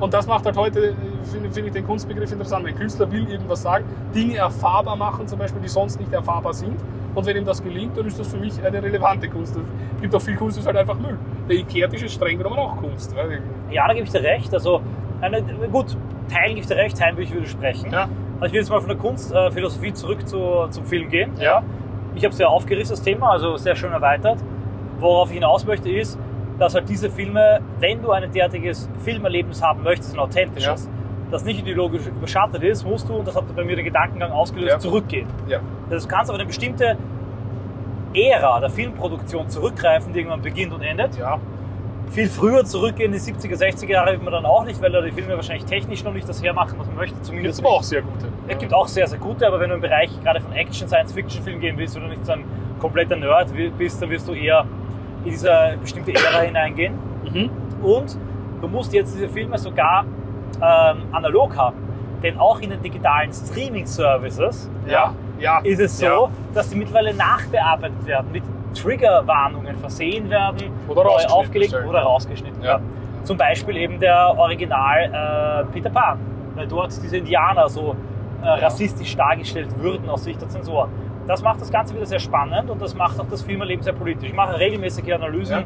Und 0.00 0.14
das 0.14 0.26
macht 0.26 0.46
halt 0.46 0.56
heute, 0.56 0.94
finde 1.30 1.50
find 1.50 1.66
ich 1.68 1.72
den 1.74 1.86
Kunstbegriff 1.86 2.32
interessant. 2.32 2.64
Wenn 2.64 2.72
ein 2.72 2.78
Künstler 2.78 3.10
will 3.12 3.28
irgendwas 3.28 3.62
sagen, 3.62 3.84
Dinge 4.14 4.36
erfahrbar 4.36 4.96
machen, 4.96 5.28
zum 5.28 5.38
Beispiel, 5.38 5.60
die 5.60 5.68
sonst 5.68 6.00
nicht 6.00 6.12
erfahrbar 6.12 6.54
sind. 6.54 6.76
Und 7.14 7.26
wenn 7.26 7.36
ihm 7.36 7.44
das 7.44 7.62
gelingt, 7.62 7.96
dann 7.98 8.06
ist 8.06 8.18
das 8.18 8.28
für 8.28 8.38
mich 8.38 8.62
eine 8.64 8.82
relevante 8.82 9.28
Kunst. 9.28 9.56
Es 9.56 10.00
gibt 10.00 10.14
auch 10.14 10.22
viel 10.22 10.36
Kunst, 10.36 10.56
das 10.56 10.62
ist 10.62 10.66
halt 10.66 10.78
einfach 10.78 10.98
Müll. 10.98 11.18
Der 11.48 11.56
Ikea-Tisch 11.56 12.02
ist 12.02 12.14
streng 12.14 12.38
genommen 12.38 12.58
auch 12.58 12.76
Kunst. 12.76 13.14
Ja, 13.70 13.86
da 13.86 13.92
gebe 13.92 14.06
ich 14.06 14.12
dir 14.12 14.22
recht. 14.22 14.52
Also, 14.54 14.80
eine, 15.20 15.42
gut, 15.70 15.96
Teilen 16.32 16.54
gebe 16.54 16.60
ich 16.60 16.66
dir 16.66 16.76
recht, 16.76 16.96
Teilen 16.96 17.16
würde 17.16 17.24
ich 17.24 17.34
widersprechen. 17.34 17.92
Ja. 17.92 18.08
Also 18.40 18.46
ich 18.46 18.52
will 18.52 18.60
jetzt 18.60 18.70
mal 18.70 18.80
von 18.80 18.88
der 18.88 18.96
Kunstphilosophie 18.96 19.92
zurück 19.92 20.26
zu, 20.26 20.66
zum 20.70 20.84
Film 20.86 21.10
gehen. 21.10 21.32
Ja. 21.38 21.62
Ich 22.14 22.24
habe 22.24 22.34
sehr 22.34 22.48
aufgerissen, 22.48 22.92
das 22.92 23.02
Thema, 23.02 23.32
also 23.32 23.56
sehr 23.56 23.76
schön 23.76 23.92
erweitert. 23.92 24.38
Worauf 24.98 25.28
ich 25.28 25.34
hinaus 25.34 25.66
möchte, 25.66 25.90
ist, 25.90 26.18
dass 26.60 26.74
halt 26.74 26.88
diese 26.88 27.10
Filme, 27.10 27.60
wenn 27.78 28.02
du 28.02 28.12
ein 28.12 28.30
derartiges 28.30 28.88
Filmerlebnis 29.02 29.62
haben 29.62 29.82
möchtest, 29.82 30.14
ein 30.14 30.20
authentisches, 30.20 30.84
ja. 30.84 30.90
das 31.30 31.42
nicht 31.42 31.60
ideologisch 31.60 32.06
überschattet 32.06 32.62
ist, 32.62 32.84
musst 32.84 33.08
du, 33.08 33.14
und 33.14 33.26
das 33.26 33.34
hat 33.34 33.56
bei 33.56 33.64
mir 33.64 33.76
den 33.76 33.86
Gedankengang 33.86 34.30
ausgelöst, 34.30 34.72
ja. 34.72 34.78
zurückgehen. 34.78 35.26
Ja. 35.48 35.60
Das 35.88 36.06
kannst 36.06 36.30
auf 36.30 36.36
eine 36.36 36.44
bestimmte 36.44 36.98
Ära 38.12 38.60
der 38.60 38.68
Filmproduktion 38.68 39.48
zurückgreifen, 39.48 40.12
die 40.12 40.18
irgendwann 40.18 40.42
beginnt 40.42 40.74
und 40.74 40.82
endet. 40.82 41.16
Ja. 41.16 41.38
Viel 42.10 42.28
früher 42.28 42.64
zurückgehen, 42.64 43.14
in 43.14 43.24
die 43.24 43.32
70er, 43.32 43.56
60er 43.56 43.88
Jahre 43.88 44.12
wird 44.12 44.22
man 44.22 44.32
dann 44.32 44.44
auch 44.44 44.64
nicht, 44.64 44.82
weil 44.82 44.92
da 44.92 45.00
die 45.00 45.12
Filme 45.12 45.36
wahrscheinlich 45.36 45.64
technisch 45.64 46.04
noch 46.04 46.12
nicht 46.12 46.28
das 46.28 46.42
hermachen, 46.42 46.78
was 46.78 46.88
man 46.88 46.96
möchte. 46.96 47.22
Zumindest 47.22 47.58
gibt 47.58 47.68
aber 47.68 47.76
auch 47.76 47.82
sehr 47.82 48.02
gute. 48.02 48.26
Es 48.48 48.58
gibt 48.58 48.74
auch 48.74 48.88
sehr, 48.88 49.06
sehr 49.06 49.18
gute, 49.18 49.46
aber 49.46 49.60
wenn 49.60 49.70
du 49.70 49.76
im 49.76 49.80
Bereich 49.80 50.10
gerade 50.22 50.40
von 50.40 50.52
Action, 50.52 50.88
Science-Fiction-Film 50.88 51.60
gehen 51.60 51.78
willst 51.78 51.96
oder 51.96 52.08
nicht 52.08 52.26
so 52.26 52.32
ein 52.32 52.44
kompletter 52.80 53.16
Nerd 53.16 53.48
bist, 53.78 54.02
dann 54.02 54.10
wirst 54.10 54.28
du 54.28 54.32
eher 54.32 54.66
in 55.24 55.30
diese 55.30 55.76
bestimmte 55.80 56.14
Ära 56.14 56.40
hineingehen. 56.40 56.94
Mhm. 57.32 57.50
Und 57.82 58.16
du 58.60 58.68
musst 58.68 58.92
jetzt 58.92 59.14
diese 59.14 59.28
Filme 59.28 59.58
sogar 59.58 60.04
ähm, 60.56 61.02
analog 61.12 61.56
haben. 61.56 61.76
Denn 62.22 62.38
auch 62.38 62.60
in 62.60 62.70
den 62.70 62.82
digitalen 62.82 63.32
Streaming-Services 63.32 64.68
ja, 64.86 65.14
ja, 65.38 65.60
ist 65.60 65.80
es 65.80 65.98
so, 65.98 66.04
ja. 66.04 66.28
dass 66.52 66.68
die 66.68 66.76
mittlerweile 66.76 67.14
nachbearbeitet 67.14 68.04
werden, 68.04 68.30
mit 68.30 68.42
Triggerwarnungen 68.74 69.76
versehen 69.76 70.28
werden, 70.28 70.70
oder 70.86 71.04
neu 71.04 71.24
aufgelegt 71.28 71.74
oder 71.74 72.02
rausgeschnitten 72.02 72.62
werden. 72.62 72.84
Zum 73.24 73.36
Beispiel 73.36 73.76
eben 73.76 73.98
der 73.98 74.34
Original 74.38 75.64
äh, 75.66 75.72
Peter 75.72 75.90
Pan, 75.90 76.18
weil 76.54 76.66
dort 76.66 76.92
diese 77.02 77.16
Indianer 77.16 77.68
so 77.68 77.96
äh, 78.42 78.48
rassistisch 78.48 79.16
dargestellt 79.16 79.68
würden 79.78 80.08
aus 80.08 80.24
Sicht 80.24 80.40
der 80.40 80.48
Zensoren 80.48 80.90
das 81.30 81.42
macht 81.42 81.60
das 81.60 81.70
Ganze 81.70 81.94
wieder 81.94 82.06
sehr 82.06 82.18
spannend 82.18 82.70
und 82.70 82.82
das 82.82 82.94
macht 82.94 83.20
auch 83.20 83.26
das 83.30 83.42
Filmerleben 83.42 83.84
sehr 83.84 83.92
politisch. 83.92 84.30
Ich 84.30 84.34
mache 84.34 84.58
regelmäßige 84.58 85.12
Analysen 85.12 85.60
ja. 85.60 85.64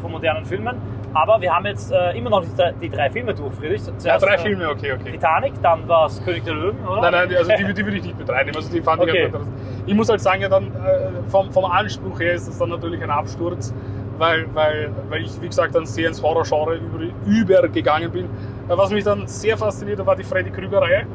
von 0.00 0.10
modernen 0.10 0.44
Filmen, 0.44 0.76
aber 1.12 1.40
wir 1.40 1.54
haben 1.54 1.66
jetzt 1.66 1.92
äh, 1.92 2.18
immer 2.18 2.30
noch 2.30 2.42
die, 2.42 2.48
die, 2.80 2.88
drei 2.88 3.08
Filme 3.10 3.32
durch, 3.32 3.54
Friedrich. 3.54 3.84
Zuerst, 3.84 4.04
ja, 4.04 4.18
drei 4.18 4.34
äh, 4.34 4.38
Filme, 4.38 4.68
okay, 4.68 4.92
okay. 4.92 5.12
Titanic, 5.12 5.52
dann 5.62 5.86
war 5.86 6.06
es 6.06 6.22
König 6.24 6.42
der 6.42 6.54
Löwen, 6.54 6.84
oder? 6.84 7.00
Nein, 7.00 7.28
nein, 7.28 7.36
also 7.36 7.52
die, 7.56 7.74
die 7.74 7.84
würde 7.84 7.98
ich 7.98 8.02
nicht 8.02 8.18
betreiben. 8.18 8.50
Also 8.56 8.72
die 8.72 8.82
fand 8.82 9.02
okay. 9.02 9.28
ich, 9.28 9.88
ich 9.90 9.94
muss 9.94 10.08
halt 10.08 10.20
sagen, 10.20 10.42
ja, 10.42 10.48
dann, 10.48 10.66
äh, 10.66 11.10
vom, 11.28 11.48
vom 11.52 11.64
Anspruch 11.66 12.18
her 12.18 12.34
ist 12.34 12.48
das 12.48 12.58
dann 12.58 12.70
natürlich 12.70 13.00
ein 13.00 13.10
Absturz, 13.10 13.72
weil, 14.18 14.46
weil, 14.52 14.90
weil 15.10 15.22
ich, 15.22 15.40
wie 15.40 15.46
gesagt, 15.46 15.76
dann 15.76 15.86
sehr 15.86 16.08
ins 16.08 16.20
Horror-Genre 16.20 16.74
über, 16.74 17.04
übergegangen 17.24 18.10
bin. 18.10 18.28
Was 18.66 18.90
mich 18.90 19.04
dann 19.04 19.28
sehr 19.28 19.56
fasziniert 19.56 20.00
hat, 20.00 20.06
war 20.06 20.16
die 20.16 20.24
Freddy 20.24 20.50
Krüger-Reihe 20.50 21.06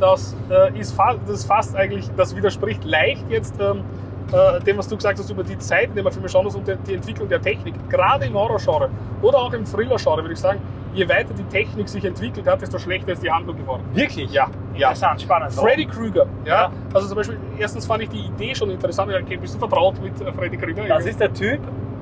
das, 0.00 0.36
äh, 0.50 0.78
ist, 0.78 0.92
fa 0.92 1.16
das 1.26 1.44
fast 1.44 1.76
eigentlich, 1.76 2.10
das 2.16 2.34
widerspricht 2.34 2.84
leicht 2.84 3.24
jetzt 3.30 3.54
ähm, 3.60 3.84
äh, 4.32 4.60
dem, 4.60 4.78
was 4.78 4.88
du 4.88 4.96
gesagt 4.96 5.18
hast 5.18 5.30
über 5.30 5.42
die 5.42 5.58
Zeit, 5.58 5.88
in 5.88 5.94
der 5.94 6.04
man 6.04 6.12
Filme 6.12 6.28
schauen 6.28 6.44
muss 6.44 6.54
und 6.54 6.66
die, 6.66 6.76
die 6.86 6.94
Entwicklung 6.94 7.28
der 7.28 7.40
Technik. 7.40 7.74
Gerade 7.88 8.26
im 8.26 8.34
Horror-Genre 8.34 8.90
oder 9.22 9.38
auch 9.38 9.52
im 9.52 9.64
Thriller-Genre 9.64 10.22
würde 10.22 10.34
ich 10.34 10.40
sagen, 10.40 10.60
je 10.94 11.08
weiter 11.08 11.34
die 11.34 11.44
Technik 11.44 11.88
sich 11.88 12.04
entwickelt 12.04 12.46
hat, 12.46 12.62
desto 12.62 12.78
schlechter 12.78 13.12
ist 13.12 13.22
die 13.22 13.30
Handlung 13.30 13.56
geworden. 13.56 13.82
Wirklich? 13.92 14.30
Ja. 14.32 14.48
Interessant, 14.74 15.22
spannend. 15.22 15.52
Freddy 15.52 15.84
Krueger, 15.84 16.26
ja? 16.44 16.62
ja? 16.62 16.72
Also 16.94 17.08
zum 17.08 17.16
Beispiel, 17.16 17.38
erstens 17.58 17.86
fand 17.86 18.02
ich 18.04 18.08
die 18.08 18.20
Idee 18.20 18.54
schon 18.54 18.70
interessant. 18.70 19.12
Okay, 19.12 19.36
bist 19.36 19.54
du 19.54 19.58
vertraut 19.58 20.00
mit 20.00 20.20
äh, 20.20 20.32
Freddy 20.32 20.56
Krueger? 20.56 20.86
Das 20.86 21.06
ist 21.06 21.20
der 21.20 21.32
Typ, 21.32 21.60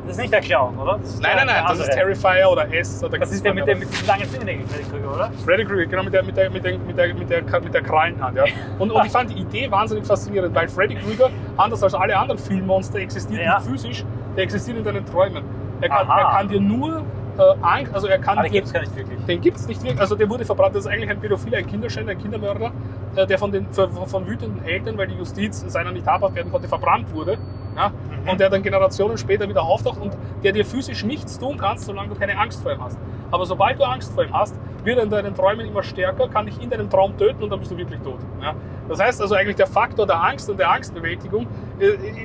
das 0.08 0.16
ist 0.16 0.22
nicht 0.22 0.32
der 0.32 0.40
Clown, 0.40 0.78
oder? 0.78 0.98
nein, 1.20 1.36
nein, 1.36 1.46
nein, 1.46 1.64
das 1.68 1.80
ist 1.80 1.92
Terrifier 1.92 2.48
oder 2.50 2.72
S. 2.72 3.04
Oder 3.04 3.18
das 3.18 3.32
ist 3.32 3.44
der 3.44 3.54
mit, 3.54 3.66
der 3.66 3.76
mit 3.76 3.88
den 3.88 4.06
langen 4.06 4.24
Fingernägeln, 4.24 4.66
Freddy 4.68 4.84
Krüger, 4.90 5.14
oder? 5.14 5.30
Freddy 5.44 5.64
Krüger, 5.64 5.86
genau, 5.86 6.02
mit 6.02 6.12
der, 6.14 6.22
mit 6.22 6.36
der, 6.36 6.50
mit 6.50 6.64
der, 6.64 6.78
mit 6.78 6.98
der, 6.98 7.14
mit 7.14 7.30
der, 7.30 7.60
mit 7.60 7.74
der 7.74 7.82
Krallenhand, 7.82 8.36
ja. 8.36 8.44
Und, 8.78 8.90
und 8.90 9.04
ich 9.04 9.12
fand 9.12 9.30
die 9.30 9.40
Idee 9.40 9.70
wahnsinnig 9.70 10.06
faszinierend, 10.06 10.54
weil 10.54 10.68
Freddy 10.68 10.94
Krüger, 10.94 11.30
anders 11.56 11.82
als 11.82 11.94
alle 11.94 12.16
anderen 12.16 12.38
Filmmonster, 12.38 12.98
existiert 12.98 13.42
ja. 13.42 13.58
nicht 13.58 13.68
physisch, 13.68 14.04
der 14.36 14.44
existiert 14.44 14.78
in 14.78 14.84
deinen 14.84 15.04
Träumen. 15.04 15.44
Er 15.80 15.88
kann, 15.88 16.08
er 16.08 16.30
kann 16.30 16.48
dir 16.48 16.60
nur 16.60 17.04
äh, 17.38 17.54
Angst, 17.62 17.94
also 17.94 18.08
er 18.08 18.18
kann. 18.18 18.38
Aber 18.38 18.46
den 18.46 18.52
gibt 18.52 18.66
es 18.66 18.72
gar 18.72 18.80
nicht 18.80 18.96
wirklich. 18.96 19.24
Den 19.26 19.40
gibt 19.40 19.56
es 19.56 19.68
nicht 19.68 19.82
wirklich. 19.82 20.00
Also 20.00 20.16
der 20.16 20.28
wurde 20.28 20.44
verbrannt. 20.44 20.74
Das 20.74 20.84
ist 20.84 20.90
eigentlich 20.90 21.10
ein 21.10 21.20
Pädophiler, 21.20 21.58
ein 21.58 21.66
Kinderschänder, 21.66 22.12
ein 22.12 22.18
Kindermörder, 22.18 22.72
äh, 23.16 23.26
der 23.26 23.38
von, 23.38 23.52
den, 23.52 23.72
von, 23.72 23.92
von 23.92 24.26
wütenden 24.26 24.64
Eltern, 24.64 24.98
weil 24.98 25.06
die 25.06 25.14
Justiz 25.14 25.64
seiner 25.68 25.92
nicht 25.92 26.06
habhaft 26.06 26.34
werden 26.34 26.50
konnte, 26.50 26.68
verbrannt 26.68 27.12
wurde. 27.14 27.38
Ja? 27.78 27.88
Mhm. 27.90 28.28
Und 28.28 28.40
der 28.40 28.50
dann 28.50 28.62
Generationen 28.62 29.16
später 29.16 29.48
wieder 29.48 29.62
auftaucht 29.62 30.00
und 30.00 30.16
der 30.42 30.52
dir 30.52 30.66
physisch 30.66 31.04
nichts 31.04 31.38
tun 31.38 31.56
kannst, 31.56 31.84
solange 31.84 32.08
du 32.08 32.14
keine 32.16 32.36
Angst 32.36 32.62
vor 32.62 32.72
ihm 32.72 32.82
hast. 32.82 32.98
Aber 33.30 33.46
sobald 33.46 33.78
du 33.78 33.84
Angst 33.84 34.12
vor 34.12 34.24
ihm 34.24 34.32
hast, 34.32 34.56
wird 34.84 34.98
er 34.98 35.04
in 35.04 35.10
deinen 35.10 35.34
Träumen 35.34 35.66
immer 35.66 35.82
stärker, 35.82 36.28
kann 36.28 36.46
dich 36.46 36.60
in 36.60 36.70
deinem 36.70 36.90
Traum 36.90 37.16
töten 37.16 37.42
und 37.42 37.50
dann 37.50 37.60
bist 37.60 37.70
du 37.70 37.76
wirklich 37.76 38.00
tot. 38.00 38.18
Ja? 38.42 38.54
Das 38.88 39.00
heißt 39.00 39.20
also 39.22 39.34
eigentlich 39.34 39.56
der 39.56 39.66
Faktor 39.66 40.06
der 40.06 40.22
Angst 40.22 40.50
und 40.50 40.58
der 40.58 40.70
Angstbewältigung, 40.70 41.46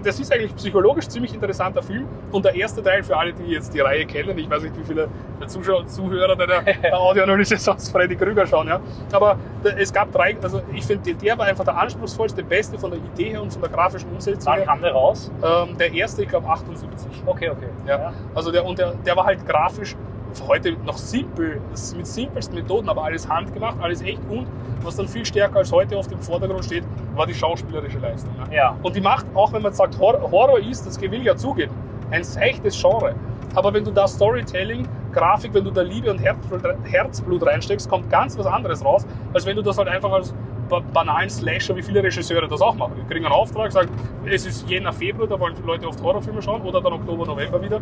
das 0.03 0.19
ist 0.19 0.33
eigentlich 0.33 0.55
psychologisch 0.55 1.07
ziemlich 1.07 1.33
interessanter 1.33 1.81
Film. 1.81 2.07
Und 2.31 2.45
der 2.45 2.55
erste 2.55 2.81
Teil 2.81 3.03
für 3.03 3.17
alle, 3.17 3.33
die 3.33 3.51
jetzt 3.51 3.73
die 3.73 3.79
Reihe 3.79 4.05
kennen, 4.05 4.37
ich 4.37 4.49
weiß 4.49 4.63
nicht, 4.63 4.77
wie 4.77 4.83
viele 4.83 5.07
Zuschauer, 5.47 5.85
Zuhörer 5.87 6.35
der 6.35 6.93
Audioanalyse 6.93 7.57
sonst 7.57 7.89
Freddy 7.89 8.15
Krüger 8.15 8.45
schauen, 8.47 8.67
ja. 8.67 8.79
Aber 9.11 9.37
es 9.77 9.91
gab 9.91 10.11
drei, 10.11 10.35
also 10.41 10.61
ich 10.73 10.85
finde, 10.85 11.13
der 11.13 11.37
war 11.37 11.45
einfach 11.45 11.65
der 11.65 11.77
anspruchsvollste, 11.77 12.43
beste 12.43 12.77
von 12.77 12.91
der 12.91 12.99
Idee 12.99 13.31
her 13.31 13.41
und 13.41 13.51
von 13.51 13.61
der 13.61 13.71
grafischen 13.71 14.09
Umsetzung. 14.11 14.53
Wann 14.53 14.65
kam 14.65 14.81
der 14.81 14.93
raus? 14.93 15.31
Ähm, 15.43 15.77
der 15.77 15.93
erste, 15.93 16.23
ich 16.23 16.29
glaube 16.29 16.47
78. 16.47 17.23
Okay, 17.25 17.49
okay. 17.49 17.69
Ja. 17.87 17.97
ja. 17.99 18.13
Also 18.33 18.51
der, 18.51 18.65
und 18.65 18.79
der, 18.79 18.93
der 19.05 19.15
war 19.15 19.25
halt 19.25 19.45
grafisch 19.47 19.95
heute 20.41 20.73
noch 20.85 20.97
simpel, 20.97 21.61
mit 21.95 22.07
simpelsten 22.07 22.55
Methoden, 22.55 22.89
aber 22.89 23.03
alles 23.03 23.27
handgemacht, 23.27 23.77
alles 23.81 24.01
echt 24.01 24.19
und 24.29 24.47
was 24.83 24.95
dann 24.95 25.07
viel 25.07 25.25
stärker 25.25 25.57
als 25.57 25.71
heute 25.71 25.97
auf 25.97 26.07
dem 26.07 26.19
Vordergrund 26.19 26.65
steht, 26.65 26.83
war 27.15 27.25
die 27.25 27.33
schauspielerische 27.33 27.99
Leistung. 27.99 28.33
Ne? 28.37 28.55
Ja. 28.55 28.75
Und 28.83 28.95
die 28.95 29.01
macht, 29.01 29.25
auch 29.33 29.53
wenn 29.53 29.61
man 29.61 29.73
sagt, 29.73 29.97
Horror, 29.99 30.29
Horror 30.31 30.59
ist, 30.59 30.85
das 30.85 30.99
will 30.99 31.13
ich 31.13 31.23
ja 31.23 31.35
zugeben, 31.35 31.73
ein 32.11 32.23
echtes 32.39 32.79
Genre. 32.81 33.15
Aber 33.55 33.73
wenn 33.73 33.83
du 33.83 33.91
da 33.91 34.07
Storytelling 34.07 34.87
Grafik, 35.13 35.53
wenn 35.53 35.63
du 35.63 35.69
da 35.71 35.81
Liebe 35.83 36.09
und 36.09 36.17
Herzblut, 36.17 36.61
Herzblut 36.85 37.45
reinsteckst, 37.45 37.87
kommt 37.87 38.09
ganz 38.09 38.37
was 38.37 38.47
anderes 38.47 38.83
raus, 38.83 39.05
als 39.33 39.45
wenn 39.45 39.55
du 39.55 39.61
das 39.61 39.77
halt 39.77 39.87
einfach 39.87 40.11
als 40.11 40.33
ba- 40.67 40.81
banalen 40.91 41.29
Slasher, 41.29 41.75
wie 41.75 41.83
viele 41.83 42.01
Regisseure 42.03 42.47
das 42.47 42.61
auch 42.61 42.73
machen. 42.75 42.93
Die 42.99 43.07
kriegen 43.07 43.25
einen 43.25 43.33
Auftrag, 43.33 43.71
sagen, 43.71 43.89
es 44.25 44.45
ist 44.47 44.67
Jänner, 44.67 44.91
Februar, 44.91 45.27
da 45.27 45.39
wollen 45.39 45.53
die 45.55 45.61
Leute 45.67 45.87
oft 45.87 46.01
Horrorfilme 46.01 46.41
schauen, 46.41 46.63
oder 46.63 46.81
dann 46.81 46.93
Oktober, 46.93 47.27
November 47.27 47.61
wieder. 47.61 47.79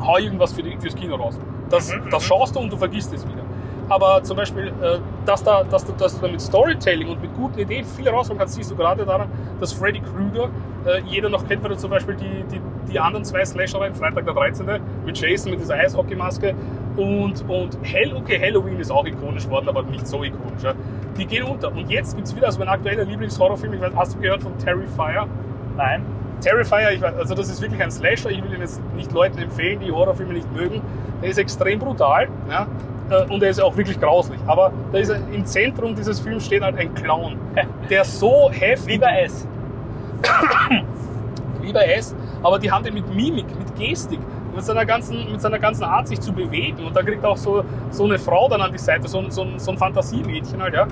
Hau 0.00 0.16
irgendwas 0.18 0.52
für 0.52 0.62
die, 0.62 0.76
fürs 0.78 0.94
Kino 0.94 1.16
raus. 1.16 1.38
Das, 1.70 1.92
Mhm, 1.92 2.10
das 2.10 2.24
schaust 2.24 2.54
du 2.56 2.60
und 2.60 2.72
du 2.72 2.76
vergisst 2.76 3.12
es 3.12 3.26
wieder. 3.26 3.42
Aber 3.90 4.22
zum 4.22 4.36
Beispiel, 4.36 4.68
äh, 4.82 4.98
dass, 5.24 5.42
da, 5.42 5.64
dass, 5.64 5.84
du, 5.86 5.92
dass 5.92 6.14
du 6.14 6.26
da 6.26 6.30
mit 6.30 6.40
Storytelling 6.40 7.08
und 7.08 7.22
mit 7.22 7.34
guten 7.34 7.58
Ideen 7.58 7.84
viel 7.86 8.08
rausholen 8.08 8.38
kannst, 8.38 8.54
siehst 8.54 8.70
du 8.70 8.76
gerade 8.76 9.04
daran, 9.04 9.28
dass 9.60 9.72
Freddy 9.72 10.00
Krueger, 10.00 10.50
äh, 10.84 11.00
jeder 11.06 11.30
noch 11.30 11.46
kennt, 11.48 11.62
weil 11.62 11.70
du 11.70 11.76
zum 11.78 11.90
Beispiel 11.90 12.14
die, 12.14 12.44
die, 12.52 12.60
die 12.92 13.00
anderen 13.00 13.24
zwei 13.24 13.44
Slasher 13.44 13.80
rein, 13.80 13.94
Freitag 13.94 14.26
der 14.26 14.34
13. 14.34 14.66
mit 15.06 15.18
Jason 15.18 15.52
mit 15.52 15.60
dieser 15.60 15.74
Eishockeymaske 15.74 16.54
und, 16.96 17.48
und 17.48 17.78
Hell, 17.82 18.14
okay, 18.14 18.38
Halloween 18.38 18.78
ist 18.78 18.90
auch 18.90 19.06
ikonisch 19.06 19.44
geworden, 19.44 19.68
aber 19.68 19.82
nicht 19.84 20.06
so 20.06 20.22
ikonisch. 20.22 20.62
Ja. 20.62 20.74
Die 21.16 21.24
gehen 21.24 21.44
unter. 21.44 21.68
Und 21.68 21.88
jetzt 21.90 22.14
gibt 22.14 22.26
es 22.28 22.36
wieder, 22.36 22.46
also 22.46 22.58
mein 22.58 22.68
aktueller 22.68 23.04
Lieblingshorrorfilm, 23.04 23.72
ich 23.72 23.80
weiß, 23.80 23.92
hast 23.96 24.14
du 24.16 24.20
gehört 24.20 24.42
von 24.42 24.56
Terrifier? 24.58 25.26
Nein. 25.76 26.04
Terrifier, 26.40 26.92
ich 26.92 27.04
also 27.04 27.34
das 27.34 27.48
ist 27.48 27.60
wirklich 27.60 27.82
ein 27.82 27.90
Slasher. 27.90 28.30
Ich 28.30 28.42
will 28.42 28.52
ihn 28.54 28.60
jetzt 28.60 28.80
nicht 28.94 29.12
Leuten 29.12 29.38
empfehlen, 29.38 29.80
die 29.80 29.90
Horrorfilme 29.90 30.34
nicht 30.34 30.52
mögen. 30.54 30.80
Der 31.22 31.30
ist 31.30 31.38
extrem 31.38 31.78
brutal 31.78 32.28
ja, 32.48 32.66
äh, 33.10 33.24
und 33.32 33.42
er 33.42 33.50
ist 33.50 33.60
auch 33.60 33.76
wirklich 33.76 34.00
grauslich. 34.00 34.38
Aber 34.46 34.72
da 34.92 34.98
ist 34.98 35.10
im 35.32 35.44
Zentrum 35.44 35.94
dieses 35.94 36.20
Films 36.20 36.46
steht 36.46 36.62
halt 36.62 36.76
ein 36.78 36.94
Clown, 36.94 37.36
der 37.90 38.04
so 38.04 38.50
heftig 38.52 38.94
Wie 38.94 38.98
bei 38.98 39.20
S. 39.22 39.46
wie 41.60 41.72
bei 41.72 41.84
S, 41.86 42.14
aber 42.42 42.58
die 42.58 42.70
haben 42.70 42.84
den 42.84 42.94
mit 42.94 43.08
Mimik, 43.14 43.46
mit 43.58 43.74
Gestik, 43.76 44.20
mit 44.54 44.64
seiner 44.64 44.84
ganzen, 44.84 45.30
mit 45.30 45.40
seiner 45.40 45.58
ganzen 45.58 45.84
Art, 45.84 46.08
sich 46.08 46.20
zu 46.20 46.32
bewegen. 46.32 46.84
Und 46.84 46.96
da 46.96 47.02
kriegt 47.02 47.24
auch 47.24 47.36
so, 47.36 47.64
so 47.90 48.04
eine 48.04 48.18
Frau 48.18 48.48
dann 48.48 48.60
an 48.60 48.72
die 48.72 48.78
Seite, 48.78 49.08
so, 49.08 49.18
ein- 49.18 49.30
so, 49.30 49.46
so 49.56 49.72
ein 49.72 49.78
Fantasiemädchen 49.78 50.60
halt, 50.62 50.74
ja. 50.74 50.86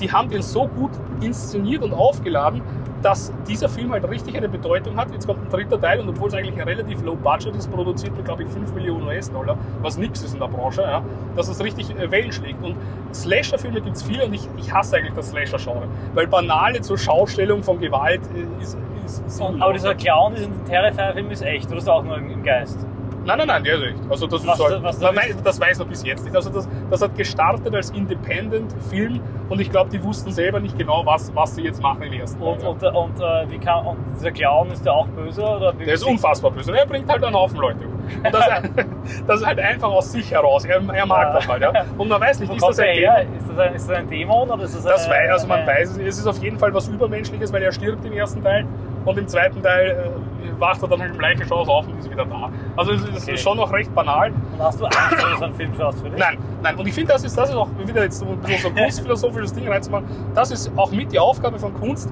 Die 0.00 0.10
haben 0.10 0.30
den 0.30 0.40
so 0.42 0.66
gut 0.66 0.92
inszeniert 1.20 1.82
und 1.82 1.92
aufgeladen, 1.92 2.62
dass 3.04 3.30
dieser 3.46 3.68
Film 3.68 3.92
halt 3.92 4.08
richtig 4.08 4.34
eine 4.34 4.48
Bedeutung 4.48 4.96
hat. 4.96 5.12
Jetzt 5.12 5.26
kommt 5.26 5.44
ein 5.44 5.50
dritter 5.50 5.78
Teil 5.78 6.00
und 6.00 6.08
obwohl 6.08 6.28
es 6.28 6.34
eigentlich 6.34 6.58
ein 6.58 6.66
relativ 6.66 7.02
low 7.02 7.14
budget 7.14 7.54
ist, 7.54 7.70
produziert 7.70 8.16
mit, 8.16 8.24
glaube 8.24 8.44
ich, 8.44 8.48
5 8.48 8.72
Millionen 8.72 9.06
US-Dollar, 9.06 9.58
was 9.82 9.98
nix 9.98 10.22
ist 10.22 10.32
in 10.32 10.40
der 10.40 10.48
Branche, 10.48 10.80
ja, 10.80 11.04
dass 11.36 11.48
es 11.48 11.62
richtig 11.62 11.90
äh, 11.90 12.10
Wellen 12.10 12.32
schlägt. 12.32 12.64
Und 12.64 12.76
Slasher-Filme 13.12 13.82
gibt 13.82 13.96
es 13.96 14.02
viele 14.02 14.24
und 14.24 14.32
ich, 14.32 14.48
ich 14.56 14.72
hasse 14.72 14.96
eigentlich 14.96 15.12
das 15.12 15.30
Slasher-Genre, 15.30 15.86
weil 16.14 16.26
banale 16.26 16.80
zur 16.80 16.96
Schaustellung 16.96 17.62
von 17.62 17.78
Gewalt 17.78 18.22
äh, 18.34 18.62
ist, 18.62 18.78
ist 19.04 19.36
sinnlos. 19.36 19.60
aber 19.60 19.72
dieser 19.74 19.94
Clown 19.94 20.32
in 20.32 20.38
diesem 20.38 20.64
Terrifier-Film 20.64 21.30
ist 21.30 21.42
echt, 21.42 21.68
oder 21.68 21.78
ist 21.78 21.88
auch 21.90 22.02
nur 22.02 22.16
im 22.16 22.42
Geist? 22.42 22.86
Nein, 23.26 23.38
nein, 23.38 23.46
nein, 23.46 23.64
der 23.64 23.74
ist 23.76 23.82
echt. 23.84 24.10
Also 24.10 24.26
das, 24.26 24.46
Was- 24.46 24.58
ist 24.58 24.64
halt, 24.70 24.82
was- 24.82 25.00
man 25.00 25.16
weiß, 25.16 25.36
das 25.42 25.60
weiß 25.60 25.78
man 25.78 25.88
bis 25.88 26.04
jetzt 26.04 26.24
nicht. 26.24 26.36
Also 26.36 26.50
das, 26.50 26.68
das 26.90 27.02
hat 27.02 27.16
gestartet 27.16 27.74
als 27.74 27.90
Independent-Film 27.90 29.20
und 29.48 29.60
ich 29.60 29.70
glaube, 29.70 29.90
die 29.90 30.02
wussten 30.02 30.30
selber 30.32 30.60
nicht 30.60 30.76
genau, 30.78 31.04
was, 31.06 31.34
was 31.34 31.54
sie 31.54 31.62
jetzt 31.62 31.80
machen 31.82 32.02
im 32.02 32.12
ersten 32.12 32.42
Und, 32.42 32.60
Teil. 32.60 32.68
und, 32.68 32.82
und, 32.84 33.20
äh, 33.20 33.50
wie 33.50 33.58
kann, 33.58 33.86
und 33.86 33.96
dieser 34.14 34.30
Clown, 34.30 34.70
ist 34.70 34.84
der 34.84 34.92
auch 34.92 35.06
böse? 35.08 35.42
Oder 35.42 35.72
Der 35.72 35.94
ist 35.94 36.04
unfassbar 36.04 36.50
böse. 36.50 36.76
Er 36.76 36.86
bringt 36.86 37.08
halt 37.10 37.22
einen 37.24 37.34
Haufen 37.34 37.58
Leute 37.58 37.78
um. 37.86 37.92
Das, 38.30 38.44
das 39.26 39.40
ist 39.40 39.46
halt 39.46 39.58
einfach 39.58 39.88
aus 39.90 40.12
sich 40.12 40.30
heraus. 40.30 40.64
Er, 40.64 40.76
er 40.92 41.06
mag 41.06 41.28
Ja. 41.28 41.32
das 41.34 41.48
halt. 41.48 41.62
Ja. 41.62 41.72
Und 41.96 42.08
man 42.08 42.20
weiß 42.20 42.40
nicht, 42.40 42.52
ist 42.54 42.62
das 42.66 42.76
der 42.76 42.86
ein? 42.86 42.96
Dämon? 42.98 43.36
Ist 43.38 43.48
das, 43.48 43.58
ein, 43.58 43.74
ist 43.74 43.88
das 43.90 43.96
ein 43.98 44.08
Dämon 44.08 44.50
oder 44.50 44.64
ist 44.64 44.76
das 44.76 44.84
Das 44.84 45.06
eine, 45.06 45.14
weiß, 45.14 45.30
also 45.32 45.46
man 45.46 45.58
eine- 45.60 45.66
weiß, 45.68 45.90
es. 45.92 45.98
es 45.98 46.18
ist 46.18 46.26
auf 46.26 46.38
jeden 46.42 46.58
Fall 46.58 46.74
was 46.74 46.88
Übermenschliches, 46.88 47.52
weil 47.52 47.62
er 47.62 47.72
stirbt 47.72 48.04
im 48.04 48.12
ersten 48.12 48.42
Teil 48.42 48.66
und 49.04 49.18
im 49.18 49.26
zweiten 49.28 49.62
Teil 49.62 49.90
äh, 49.90 50.33
wacht 50.58 50.82
er 50.82 50.88
dann 50.88 51.00
halt 51.00 51.14
im 51.14 51.20
Leichenschauß 51.20 51.68
auf 51.68 51.86
und 51.86 51.98
ist 51.98 52.10
wieder 52.10 52.24
da. 52.24 52.50
Also 52.76 52.92
es 52.92 53.02
ist 53.02 53.22
Okay. 53.28 53.36
schon 53.36 53.56
noch 53.56 53.72
recht 53.72 53.94
banal. 53.94 54.30
Und 54.30 54.62
hast 54.62 54.80
du 54.80 54.84
Angst, 54.84 54.98
wenn 55.12 55.30
du 55.32 55.36
so 55.38 55.44
einen 55.44 55.54
Film 55.54 55.72
schaust 55.76 56.00
für 56.00 56.10
dich? 56.10 56.18
Nein, 56.18 56.38
nein. 56.62 56.76
Und 56.76 56.86
ich 56.86 56.94
finde, 56.94 57.12
das 57.12 57.24
ist, 57.24 57.36
das 57.36 57.50
ist 57.50 57.56
auch 57.56 57.68
wieder 57.84 58.02
jetzt 58.02 58.18
so 58.18 58.26
ein 58.26 58.38
bisschen 58.38 58.62
so 58.62 58.70
kunstphilosophisches 58.82 59.52
Ding 59.52 59.68
reinzumachen. 59.68 60.06
Das 60.34 60.50
ist 60.50 60.70
auch 60.76 60.90
mit 60.90 61.12
die 61.12 61.18
Aufgabe 61.18 61.58
von 61.58 61.72
Kunst. 61.74 62.10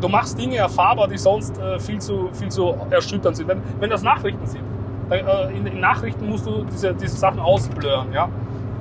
Du 0.00 0.08
machst 0.08 0.38
Dinge 0.38 0.56
erfahrbar, 0.56 1.08
die 1.08 1.18
sonst 1.18 1.58
äh, 1.58 1.78
viel, 1.78 1.98
zu, 2.00 2.30
viel 2.32 2.48
zu 2.48 2.74
erschütternd 2.90 3.36
sind. 3.36 3.48
Wenn, 3.48 3.62
wenn 3.80 3.90
das 3.90 4.02
Nachrichten 4.02 4.46
sind, 4.46 4.62
dann, 5.10 5.18
äh, 5.26 5.50
in, 5.56 5.66
in 5.66 5.80
Nachrichten 5.80 6.28
musst 6.28 6.46
du 6.46 6.64
diese, 6.64 6.94
diese 6.94 7.16
Sachen 7.16 7.38
ausblurren. 7.40 8.12
Ja? 8.12 8.28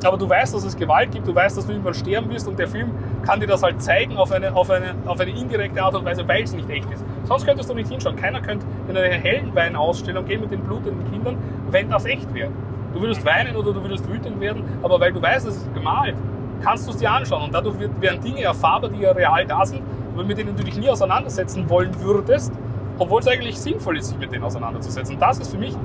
Aber 0.05 0.17
du 0.17 0.29
weißt, 0.29 0.53
dass 0.53 0.63
es 0.63 0.75
Gewalt 0.75 1.11
gibt, 1.11 1.27
du 1.27 1.35
weißt, 1.35 1.57
dass 1.57 1.65
du 1.65 1.73
irgendwann 1.73 1.93
sterben 1.93 2.29
wirst 2.29 2.47
und 2.47 2.57
der 2.57 2.67
Film 2.67 2.91
kann 3.25 3.39
dir 3.39 3.47
das 3.47 3.63
halt 3.63 3.81
zeigen 3.81 4.17
auf 4.17 4.31
eine, 4.31 4.53
auf 4.55 4.69
eine, 4.69 4.95
auf 5.05 5.19
eine 5.19 5.31
indirekte 5.31 5.81
Art 5.81 5.95
und 5.95 6.05
Weise, 6.05 6.27
weil 6.27 6.43
es 6.43 6.53
nicht 6.53 6.69
echt 6.69 6.89
ist. 6.91 7.03
Sonst 7.25 7.45
könntest 7.45 7.69
du 7.69 7.73
nicht 7.73 7.89
hinschauen. 7.89 8.15
Keiner 8.15 8.41
könnte 8.41 8.65
in 8.87 8.97
eine 8.97 9.09
Heldenwein-Ausstellung 9.09 10.25
gehen 10.25 10.41
mit 10.41 10.51
den 10.51 10.61
blutenden 10.61 11.09
Kindern, 11.11 11.37
wenn 11.71 11.89
das 11.89 12.05
echt 12.05 12.33
wäre. 12.33 12.49
Du 12.93 13.01
würdest 13.01 13.23
weinen 13.23 13.55
oder 13.55 13.73
du 13.73 13.83
würdest 13.83 14.09
wütend 14.09 14.39
werden, 14.39 14.63
aber 14.81 14.99
weil 14.99 15.13
du 15.13 15.21
weißt, 15.21 15.47
es 15.47 15.57
ist 15.57 15.73
gemalt, 15.73 16.15
kannst 16.63 16.87
du 16.87 16.91
es 16.91 16.97
dir 16.97 17.11
anschauen. 17.11 17.43
Und 17.43 17.53
dadurch 17.53 17.75
werden 17.99 18.21
Dinge 18.21 18.41
erfahrbar, 18.41 18.89
die 18.89 19.01
ja 19.01 19.11
real 19.11 19.45
da 19.45 19.65
sind, 19.65 19.83
aber 20.13 20.23
mit 20.23 20.37
denen 20.37 20.55
du 20.55 20.63
dich 20.63 20.77
nie 20.77 20.89
auseinandersetzen 20.89 21.69
wollen 21.69 21.91
würdest, 22.01 22.51
obwohl 22.97 23.21
es 23.21 23.27
eigentlich 23.27 23.59
sinnvoll 23.59 23.97
ist, 23.97 24.07
sich 24.09 24.17
mit 24.17 24.31
denen 24.31 24.43
auseinanderzusetzen. 24.43 25.17
Das 25.19 25.39
ist 25.39 25.51
für 25.51 25.57
mich 25.57 25.75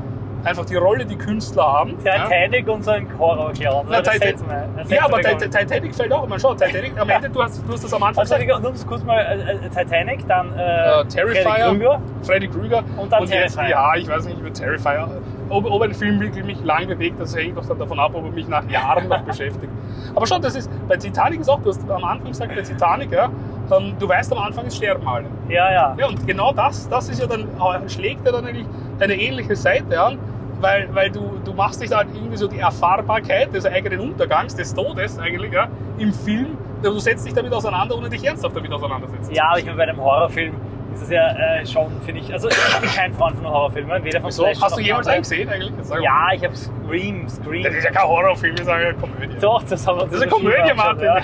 einfach 0.44 0.64
die 0.64 0.76
Rolle, 0.76 1.04
die 1.04 1.16
Künstler 1.16 1.64
haben. 1.64 1.96
Ja? 2.04 2.24
Titanic 2.24 2.68
und 2.68 2.84
so 2.84 2.92
ein 2.92 3.06
Horror-Clown. 3.18 3.86
Setzt 4.04 4.44
Ja, 4.88 5.04
aber 5.04 5.18
nicht. 5.18 5.40
Titanic 5.40 5.94
fällt 5.94 6.12
auch. 6.12 6.26
Man 6.26 6.38
schaut, 6.38 6.58
Titanic, 6.58 6.98
am 6.98 7.08
Ende, 7.08 7.30
du 7.30 7.42
hast, 7.42 7.66
du 7.66 7.72
hast 7.72 7.84
das 7.84 7.92
am 7.92 8.02
Anfang 8.02 8.22
Also, 8.22 8.36
gesagt, 8.36 8.64
um 8.64 8.86
kurz 8.86 9.04
mal 9.04 9.20
äh, 9.20 9.66
äh, 9.66 9.68
Titanic, 9.68 10.26
dann 10.28 10.56
äh, 10.56 10.62
äh, 10.62 11.04
Freddy 11.04 11.08
Terrifier, 11.08 11.68
Krueger. 11.68 12.00
Freddy 12.22 12.48
Krueger 12.48 12.84
Und 12.96 13.12
dann 13.12 13.22
jetzt, 13.22 13.54
Terrifier. 13.54 13.68
ja, 13.68 13.94
ich 13.96 14.08
weiß 14.08 14.26
nicht 14.26 14.38
über 14.38 14.52
Terrifier. 14.52 15.08
Ob, 15.50 15.70
ob 15.70 15.82
ein 15.82 15.94
Film 15.94 16.20
wirklich 16.20 16.44
mich 16.44 16.62
lang 16.64 16.86
bewegt, 16.86 17.20
das 17.20 17.36
hängt 17.36 17.56
doch 17.56 17.66
dann 17.66 17.78
davon 17.78 17.98
ab, 17.98 18.12
ob 18.14 18.24
er 18.24 18.30
mich 18.30 18.48
nach 18.48 18.68
Jahren 18.68 19.08
noch 19.08 19.20
beschäftigt. 19.22 19.72
Aber 20.14 20.26
schon, 20.26 20.40
das 20.40 20.54
ist, 20.56 20.70
bei 20.88 20.96
Titanic 20.96 21.40
ist 21.40 21.48
auch, 21.48 21.60
du 21.60 21.68
hast 21.68 21.88
am 21.90 22.04
Anfang 22.04 22.28
gesagt, 22.28 22.54
bei 22.54 22.62
Titanic, 22.62 23.12
ja, 23.12 23.30
ähm, 23.70 23.94
du 23.98 24.08
weißt 24.08 24.32
am 24.32 24.38
Anfang, 24.38 24.66
es 24.66 24.76
sterben 24.76 25.06
alle. 25.06 25.26
Ja, 25.48 25.72
ja. 25.72 25.96
Ja, 25.98 26.08
und 26.08 26.26
genau 26.26 26.52
das, 26.52 26.88
das 26.88 27.08
ist 27.08 27.20
ja 27.20 27.26
dann, 27.26 27.42
äh, 27.42 27.88
schlägt 27.88 28.24
ja 28.24 28.32
dann 28.32 28.46
eigentlich 28.46 28.66
eine 29.00 29.14
ähnliche 29.14 29.56
Seite 29.56 30.00
an, 30.00 30.18
weil, 30.60 30.88
weil 30.94 31.10
du, 31.10 31.40
du 31.44 31.52
machst 31.52 31.82
dich 31.82 31.92
halt 31.92 32.08
irgendwie 32.14 32.36
so 32.36 32.48
die 32.48 32.58
Erfahrbarkeit 32.58 33.52
des 33.54 33.66
eigenen 33.66 34.00
Untergangs, 34.00 34.54
des 34.54 34.72
Todes 34.72 35.18
eigentlich, 35.18 35.52
ja, 35.52 35.68
im 35.98 36.12
Film, 36.12 36.56
du 36.84 36.98
setzt 36.98 37.26
dich 37.26 37.34
damit 37.34 37.52
auseinander, 37.52 37.96
ohne 37.96 38.08
dich 38.08 38.24
ernsthaft 38.24 38.56
damit 38.56 38.72
auseinandersetzen. 38.72 39.32
Ja, 39.32 39.48
aber 39.50 39.58
ich 39.58 39.64
meine, 39.64 39.76
bei 39.76 39.84
einem 39.84 40.00
Horrorfilm 40.00 40.54
ist 40.94 41.02
es 41.02 41.10
ja 41.10 41.28
äh, 41.32 41.66
schon, 41.66 41.90
finde 42.02 42.20
ich, 42.20 42.32
also 42.32 42.48
ich 42.48 42.80
bin 42.80 42.88
kein 42.90 43.12
Freund 43.14 43.36
von 43.36 43.46
Horrorfilmen, 43.46 44.04
weder 44.04 44.20
von 44.20 44.30
So, 44.30 44.44
Slasher 44.44 44.60
hast 44.62 44.76
du 44.76 44.80
jemals 44.80 45.08
einen 45.08 45.22
gesehen 45.22 45.48
eigentlich? 45.48 45.72
Mal. 45.88 46.02
Ja, 46.02 46.28
ich 46.32 46.44
habe 46.44 46.54
Scream, 46.54 47.28
Scream. 47.28 47.64
Das 47.64 47.74
ist 47.74 47.84
ja 47.84 47.90
kein 47.90 48.08
Horrorfilm, 48.08 48.54
ich 48.56 48.64
sage 48.64 48.84
ja 48.84 48.92
Komödie. 48.92 49.36
Doch, 49.40 49.62
das 49.64 49.86
haben 49.86 49.98
wir 49.98 50.04
Das 50.04 50.14
ist 50.14 50.22
eine 50.22 50.30
Komödie, 50.30 50.74
Martin. 50.74 51.04
Ja. 51.04 51.20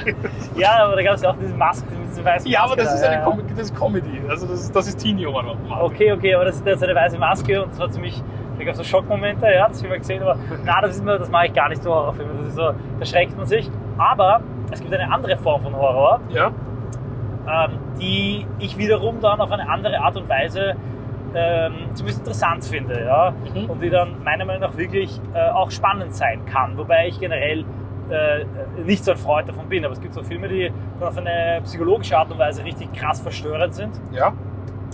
ja, 0.56 0.84
aber 0.84 0.96
da 0.96 1.02
gab 1.02 1.14
es 1.14 1.22
ja 1.22 1.30
auch 1.30 1.36
diese 1.40 1.54
Maske 1.54 1.86
mit 1.94 2.10
diesem 2.10 2.24
weißen 2.24 2.50
Ja, 2.50 2.60
aber 2.64 2.70
Maske 2.70 2.84
das 2.84 2.94
ist 2.94 3.04
eine 3.04 3.22
Com 3.22 3.42
das 3.48 3.58
ist 3.58 3.76
Comedy. 3.78 4.20
Also 4.28 4.46
das 4.46 4.60
ist, 4.60 4.74
das 4.74 4.88
ist 4.88 4.98
Teenie-Horror. 4.98 5.56
Okay, 5.82 6.12
okay, 6.12 6.34
aber 6.34 6.46
das 6.46 6.56
ist 6.56 6.66
jetzt 6.66 6.82
eine 6.82 6.94
weiße 6.94 7.18
Maske 7.18 7.62
und 7.62 7.70
das 7.70 7.78
war 7.78 7.90
ziemlich, 7.90 8.22
da 8.58 8.64
gab 8.64 8.72
es 8.72 8.78
so 8.78 8.84
Schockmomente, 8.84 9.46
ja, 9.46 9.68
das 9.68 9.82
haben 9.82 9.90
wir 9.90 9.98
gesehen, 9.98 10.22
aber 10.22 10.36
na, 10.64 10.80
das 10.80 10.96
ist 10.96 11.04
mir, 11.04 11.18
das 11.18 11.30
mache 11.30 11.46
ich 11.46 11.52
gar 11.52 11.68
nicht 11.68 11.82
so 11.82 11.94
Horrorfilme, 11.94 12.32
das 12.38 12.48
ist 12.48 12.56
so, 12.56 12.72
da 12.98 13.06
schreckt 13.06 13.36
man 13.36 13.46
sich. 13.46 13.70
Aber 13.98 14.40
es 14.70 14.80
gibt 14.80 14.92
eine 14.92 15.12
andere 15.12 15.36
Form 15.36 15.62
von 15.62 15.74
Horror, 15.74 16.20
Ja? 16.30 16.50
ähm, 17.48 17.78
die 18.00 18.46
ich 18.58 18.76
wiederum 18.78 19.20
dann 19.20 19.40
auf 19.40 19.50
eine 19.50 19.68
andere 19.68 19.98
Art 20.00 20.16
und 20.16 20.28
Weise 20.28 20.74
ähm, 21.34 21.74
zumindest 21.94 22.18
interessant 22.20 22.64
finde, 22.64 23.04
ja, 23.04 23.32
Mhm. 23.54 23.70
und 23.70 23.80
die 23.82 23.88
dann 23.90 24.22
meiner 24.24 24.44
Meinung 24.44 24.62
nach 24.62 24.76
wirklich 24.76 25.20
äh, 25.32 25.48
auch 25.50 25.70
spannend 25.70 26.12
sein 26.14 26.44
kann, 26.46 26.76
wobei 26.76 27.06
ich 27.06 27.20
generell 27.20 27.64
äh, 28.10 28.44
nicht 28.84 29.04
so 29.04 29.12
ein 29.12 29.16
Freund 29.16 29.48
davon 29.48 29.68
bin, 29.68 29.84
aber 29.84 29.92
es 29.92 30.00
gibt 30.00 30.12
so 30.14 30.22
Filme, 30.24 30.48
die 30.48 30.72
dann 30.98 31.08
auf 31.08 31.16
eine 31.16 31.60
psychologische 31.62 32.18
Art 32.18 32.32
und 32.32 32.38
Weise 32.40 32.64
richtig 32.64 32.92
krass 32.92 33.20
verstörend 33.20 33.72
sind. 33.74 34.00
Ja? 34.10 34.32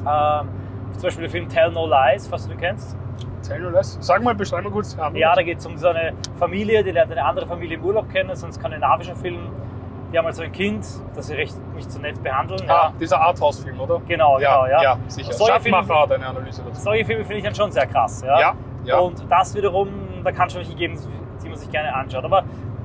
Ähm, 0.01 0.49
zum 0.93 1.03
Beispiel 1.03 1.23
der 1.23 1.31
Film 1.31 1.49
Tell 1.49 1.71
No 1.73 1.87
Lies, 1.87 2.29
falls 2.29 2.43
du 2.45 2.51
den 2.51 2.61
kennst. 2.61 2.95
Erzähl 3.39 3.61
nur 3.61 3.73
das. 3.73 3.97
Sag 4.01 4.23
mal, 4.23 4.35
beschreib 4.35 4.65
mal 4.65 4.71
kurz. 4.71 4.95
Ja, 5.15 5.35
da 5.35 5.43
geht 5.43 5.59
es 5.59 5.67
um 5.67 5.79
so 5.79 5.89
eine 5.89 6.13
Familie, 6.39 6.85
die 6.85 6.91
lernt 6.91 7.11
eine 7.13 7.25
andere 7.25 7.47
Familie 7.47 7.79
im 7.79 7.85
Urlaub 7.85 8.11
kennen, 8.11 8.29
ist 8.29 8.45
ein 8.45 8.53
skandinavischer 8.53 9.15
Film. 9.17 9.39
Die 10.13 10.19
haben 10.19 10.25
halt 10.25 10.37
so 10.37 10.43
ein 10.43 10.53
Kind, 10.53 10.87
das 11.15 11.27
sie 11.27 11.35
recht 11.35 11.57
nicht 11.75 11.91
so 11.91 11.99
nett 12.01 12.23
behandeln. 12.23 12.63
Ah, 12.69 12.93
dieser 13.01 13.21
Arthouse-Film, 13.21 13.81
oder? 13.81 14.01
Genau, 14.07 14.39
ja, 14.39 14.63
genau, 14.63 14.67
ja. 14.67 14.83
ja, 14.83 14.99
sicher. 15.09 15.33
Solche 15.33 15.53
Schaffmacher 15.55 15.85
Filme- 15.87 16.01
hat 16.03 16.13
eine 16.13 16.27
Analyse 16.27 16.63
dazu. 16.67 16.81
Solche 16.81 17.05
Filme 17.05 17.23
finde 17.25 17.39
ich 17.39 17.45
dann 17.45 17.55
schon 17.55 17.73
sehr 17.73 17.87
krass. 17.87 18.23
Ja, 18.25 18.39
Ja, 18.39 18.55
ja. 18.85 18.99
Und 18.99 19.25
das 19.29 19.55
wiederum, 19.55 19.89
da 20.23 20.31
kann 20.33 20.47
es 20.47 20.53
schon 20.53 20.63
welche 20.63 20.75
geben, 20.77 20.97
die 21.43 21.49
man 21.49 21.59
sich 21.59 21.71
gerne 21.71 21.93
anschaut. 21.95 22.25
Aber 22.25 22.45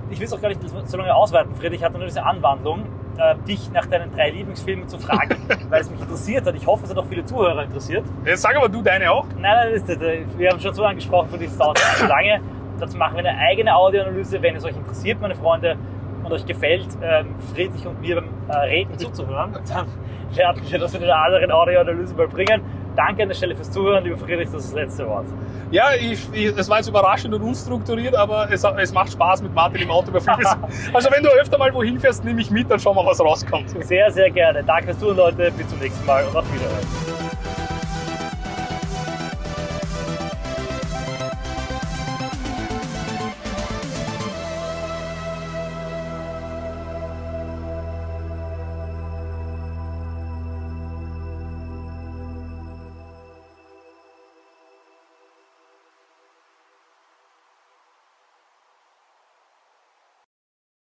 ich 0.09 0.19
will 0.19 0.25
es 0.25 0.33
auch 0.33 0.41
gar 0.41 0.49
nicht 0.49 0.61
so 0.85 0.97
lange 0.97 1.13
ausweiten, 1.15 1.53
Friedrich. 1.55 1.79
Ich 1.79 1.85
hatte 1.85 1.97
nur 1.97 2.07
diese 2.07 2.23
Anwandlung, 2.25 2.85
äh, 3.17 3.35
dich 3.47 3.71
nach 3.71 3.85
deinen 3.85 4.11
drei 4.15 4.31
Lieblingsfilmen 4.31 4.87
zu 4.87 4.97
fragen, 4.97 5.37
weil 5.69 5.81
es 5.81 5.91
mich 5.91 6.01
interessiert 6.01 6.45
hat. 6.47 6.55
Ich 6.55 6.65
hoffe, 6.65 6.83
es 6.85 6.89
hat 6.89 6.97
auch 6.97 7.05
viele 7.05 7.23
Zuhörer 7.23 7.63
interessiert. 7.63 8.03
Jetzt 8.25 8.41
sag 8.41 8.55
aber 8.57 8.67
du 8.67 8.81
deine 8.81 9.11
auch. 9.11 9.25
Nein, 9.37 9.71
nein, 9.73 9.83
das 9.87 9.99
wir 10.37 10.49
haben 10.49 10.59
schon 10.59 10.73
so 10.73 10.83
angesprochen, 10.83 11.29
für 11.29 11.37
das 11.37 11.55
dauert 11.57 11.79
lange. 12.07 12.41
Dazu 12.79 12.97
machen 12.97 13.15
wir 13.17 13.25
eine 13.29 13.37
eigene 13.37 13.75
Audioanalyse, 13.75 14.41
wenn 14.41 14.55
es 14.55 14.65
euch 14.65 14.75
interessiert, 14.75 15.21
meine 15.21 15.35
Freunde, 15.35 15.77
und 16.23 16.31
euch 16.31 16.45
gefällt, 16.45 16.87
ähm, 17.01 17.35
Friedrich 17.53 17.85
und 17.85 18.01
mir 18.01 18.15
beim 18.15 18.29
äh, 18.49 18.57
Reden 18.67 18.97
zuzuhören, 18.97 19.53
dann 19.67 19.87
werden 20.35 20.61
wir 20.69 20.79
das 20.79 20.93
in 20.93 21.03
einer 21.03 21.15
anderen 21.15 21.51
Audioanalyse 21.51 22.15
mal 22.15 22.27
bringen. 22.27 22.61
Danke 22.95 23.23
an 23.23 23.29
der 23.29 23.35
Stelle 23.35 23.55
fürs 23.55 23.71
Zuhören, 23.71 24.03
lieber 24.03 24.17
Friedrich, 24.17 24.49
das 24.51 24.65
ist 24.65 24.73
das 24.73 24.75
letzte 24.75 25.07
Wort. 25.07 25.25
Ja, 25.71 25.93
ich, 25.97 26.27
ich, 26.33 26.57
es 26.57 26.69
war 26.69 26.77
jetzt 26.77 26.89
überraschend 26.89 27.33
und 27.33 27.41
unstrukturiert, 27.41 28.15
aber 28.15 28.51
es, 28.51 28.63
es 28.63 28.93
macht 28.93 29.13
Spaß 29.13 29.41
mit 29.41 29.53
Martin 29.53 29.83
im 29.83 29.91
Auto 29.91 30.09
über 30.09 30.19
vieles. 30.19 30.57
Also 30.93 31.09
wenn 31.11 31.23
du 31.23 31.29
öfter 31.29 31.57
mal 31.57 31.73
wohin 31.73 31.99
fährst, 31.99 32.25
nehme 32.25 32.41
ich 32.41 32.51
mit, 32.51 32.69
dann 32.69 32.79
schauen 32.79 32.97
wir, 32.97 33.05
was 33.05 33.21
rauskommt. 33.21 33.69
Sehr, 33.85 34.11
sehr 34.11 34.29
gerne. 34.29 34.63
Danke 34.63 34.87
fürs 34.87 34.99
Zuhören, 34.99 35.17
Leute. 35.17 35.51
Bis 35.51 35.67
zum 35.69 35.79
nächsten 35.79 36.05
Mal 36.05 36.25
und 36.25 36.35
auf 36.35 36.45
Wiedersehen. 36.53 37.20